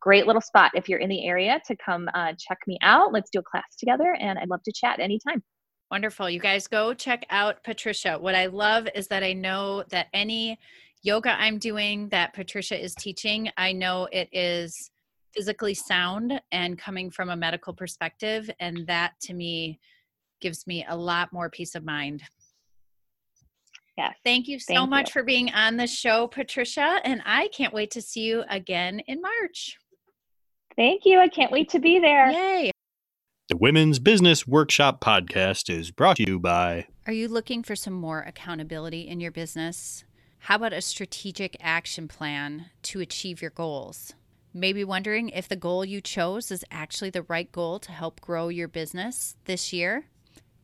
great 0.00 0.26
little 0.26 0.42
spot 0.42 0.72
if 0.74 0.88
you're 0.88 0.98
in 0.98 1.08
the 1.08 1.26
area 1.26 1.60
to 1.66 1.76
come 1.76 2.08
uh, 2.14 2.32
check 2.38 2.58
me 2.66 2.78
out. 2.82 3.12
Let's 3.12 3.30
do 3.30 3.40
a 3.40 3.42
class 3.42 3.76
together, 3.78 4.14
and 4.18 4.38
I'd 4.38 4.50
love 4.50 4.62
to 4.64 4.72
chat 4.72 5.00
anytime. 5.00 5.42
Wonderful. 5.90 6.28
You 6.28 6.40
guys 6.40 6.66
go 6.66 6.94
check 6.94 7.24
out 7.30 7.62
Patricia. 7.62 8.18
What 8.18 8.34
I 8.34 8.46
love 8.46 8.88
is 8.94 9.06
that 9.08 9.22
I 9.22 9.32
know 9.32 9.84
that 9.90 10.08
any 10.12 10.58
yoga 11.02 11.30
I'm 11.40 11.58
doing 11.58 12.08
that 12.08 12.34
Patricia 12.34 12.82
is 12.82 12.94
teaching, 12.96 13.50
I 13.56 13.72
know 13.72 14.08
it 14.10 14.28
is 14.32 14.90
physically 15.32 15.74
sound 15.74 16.40
and 16.50 16.78
coming 16.78 17.10
from 17.10 17.30
a 17.30 17.36
medical 17.36 17.72
perspective. 17.72 18.50
And 18.58 18.86
that 18.88 19.12
to 19.22 19.34
me 19.34 19.78
gives 20.40 20.66
me 20.66 20.84
a 20.88 20.96
lot 20.96 21.32
more 21.32 21.48
peace 21.48 21.74
of 21.74 21.84
mind. 21.84 22.22
Yeah. 23.96 24.12
Thank 24.24 24.48
you 24.48 24.58
so 24.58 24.74
Thank 24.74 24.90
much 24.90 25.08
you. 25.08 25.12
for 25.12 25.22
being 25.22 25.52
on 25.52 25.76
the 25.76 25.86
show, 25.86 26.26
Patricia. 26.26 27.00
And 27.04 27.22
I 27.24 27.48
can't 27.48 27.72
wait 27.72 27.92
to 27.92 28.02
see 28.02 28.22
you 28.22 28.44
again 28.50 29.00
in 29.06 29.22
March. 29.22 29.78
Thank 30.74 31.06
you. 31.06 31.18
I 31.18 31.28
can't 31.28 31.50
wait 31.50 31.70
to 31.70 31.78
be 31.78 31.98
there. 31.98 32.30
Yay. 32.30 32.72
The 33.48 33.56
Women's 33.56 34.00
Business 34.00 34.44
Workshop 34.44 35.00
podcast 35.00 35.70
is 35.70 35.92
brought 35.92 36.16
to 36.16 36.26
you 36.26 36.40
by. 36.40 36.88
Are 37.06 37.12
you 37.12 37.28
looking 37.28 37.62
for 37.62 37.76
some 37.76 37.92
more 37.92 38.22
accountability 38.22 39.02
in 39.02 39.20
your 39.20 39.30
business? 39.30 40.02
How 40.40 40.56
about 40.56 40.72
a 40.72 40.80
strategic 40.80 41.56
action 41.60 42.08
plan 42.08 42.70
to 42.82 42.98
achieve 42.98 43.40
your 43.40 43.52
goals? 43.52 44.14
Maybe 44.52 44.82
wondering 44.82 45.28
if 45.28 45.46
the 45.46 45.54
goal 45.54 45.84
you 45.84 46.00
chose 46.00 46.50
is 46.50 46.64
actually 46.72 47.10
the 47.10 47.22
right 47.22 47.50
goal 47.52 47.78
to 47.78 47.92
help 47.92 48.20
grow 48.20 48.48
your 48.48 48.66
business 48.66 49.36
this 49.44 49.72
year? 49.72 50.06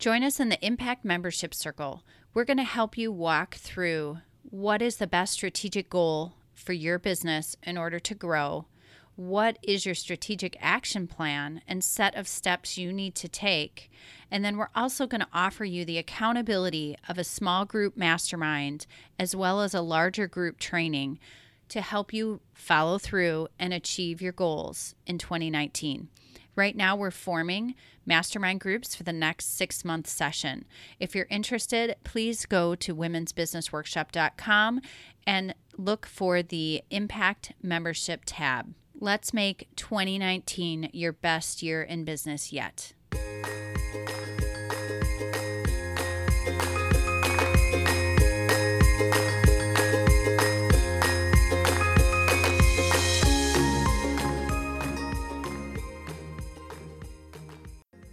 Join 0.01 0.25
us 0.25 0.41
in 0.41 0.49
the 0.49 0.67
Impact 0.67 1.05
Membership 1.05 1.55
Circle. 1.55 2.03
We're 2.35 2.45
going 2.45 2.57
to 2.57 2.65
help 2.65 2.99
you 2.99 3.13
walk 3.13 3.55
through 3.55 4.19
what 4.43 4.83
is 4.83 4.97
the 4.97 5.07
best 5.07 5.35
strategic 5.35 5.89
goal 5.89 6.35
for 6.53 6.73
your 6.73 6.99
business 6.99 7.55
in 7.63 7.79
order 7.79 8.01
to 8.01 8.15
grow. 8.17 8.67
What 9.15 9.59
is 9.63 9.85
your 9.85 9.95
strategic 9.95 10.57
action 10.59 11.07
plan 11.07 11.61
and 11.69 11.85
set 11.85 12.15
of 12.17 12.27
steps 12.27 12.79
you 12.79 12.93
need 12.93 13.15
to 13.17 13.29
take? 13.29 13.91
And 14.31 14.43
then 14.43 14.57
we're 14.57 14.71
also 14.75 15.07
going 15.07 15.21
to 15.21 15.29
offer 15.35 15.67
you 15.67 15.85
the 15.85 15.99
accountability 15.99 16.97
of 17.09 17.19
a 17.19 17.25
small 17.25 17.67
group 17.67 17.95
mastermind 17.95 18.87
as 19.19 19.37
well 19.37 19.61
as 19.61 19.75
a 19.75 19.83
larger 19.83 20.27
group 20.27 20.59
training 20.59 21.19
to 21.69 21.83
help 21.83 22.15
you 22.15 22.41
follow 22.55 22.97
through 22.99 23.49
and 23.59 23.75
achieve 23.75 24.23
your 24.23 24.33
goals 24.33 24.95
in 25.07 25.19
2019. 25.19 26.09
Right 26.55 26.77
now, 26.77 26.97
we're 26.97 27.11
forming 27.11 27.75
mastermind 28.05 28.61
groups 28.61 28.95
for 28.95 29.05
the 29.05 29.13
next 29.13 29.57
six 29.57 29.85
month 29.85 30.07
session. 30.07 30.65
If 30.99 31.15
you're 31.15 31.27
interested, 31.31 31.97
please 32.05 32.47
go 32.47 32.75
to 32.75 32.95
womensbusinessworkshop.com 32.95 34.81
and 35.27 35.55
look 35.77 36.07
for 36.07 36.43
the 36.43 36.83
Impact 36.91 37.53
Membership 37.63 38.23
tab. 38.27 38.75
Let's 39.03 39.35
make 39.35 39.67
2019 39.75 40.91
your 40.93 41.13
best 41.13 41.61
year 41.61 41.83
in 41.83 42.05
business 42.05 42.53
yet. 42.53 42.93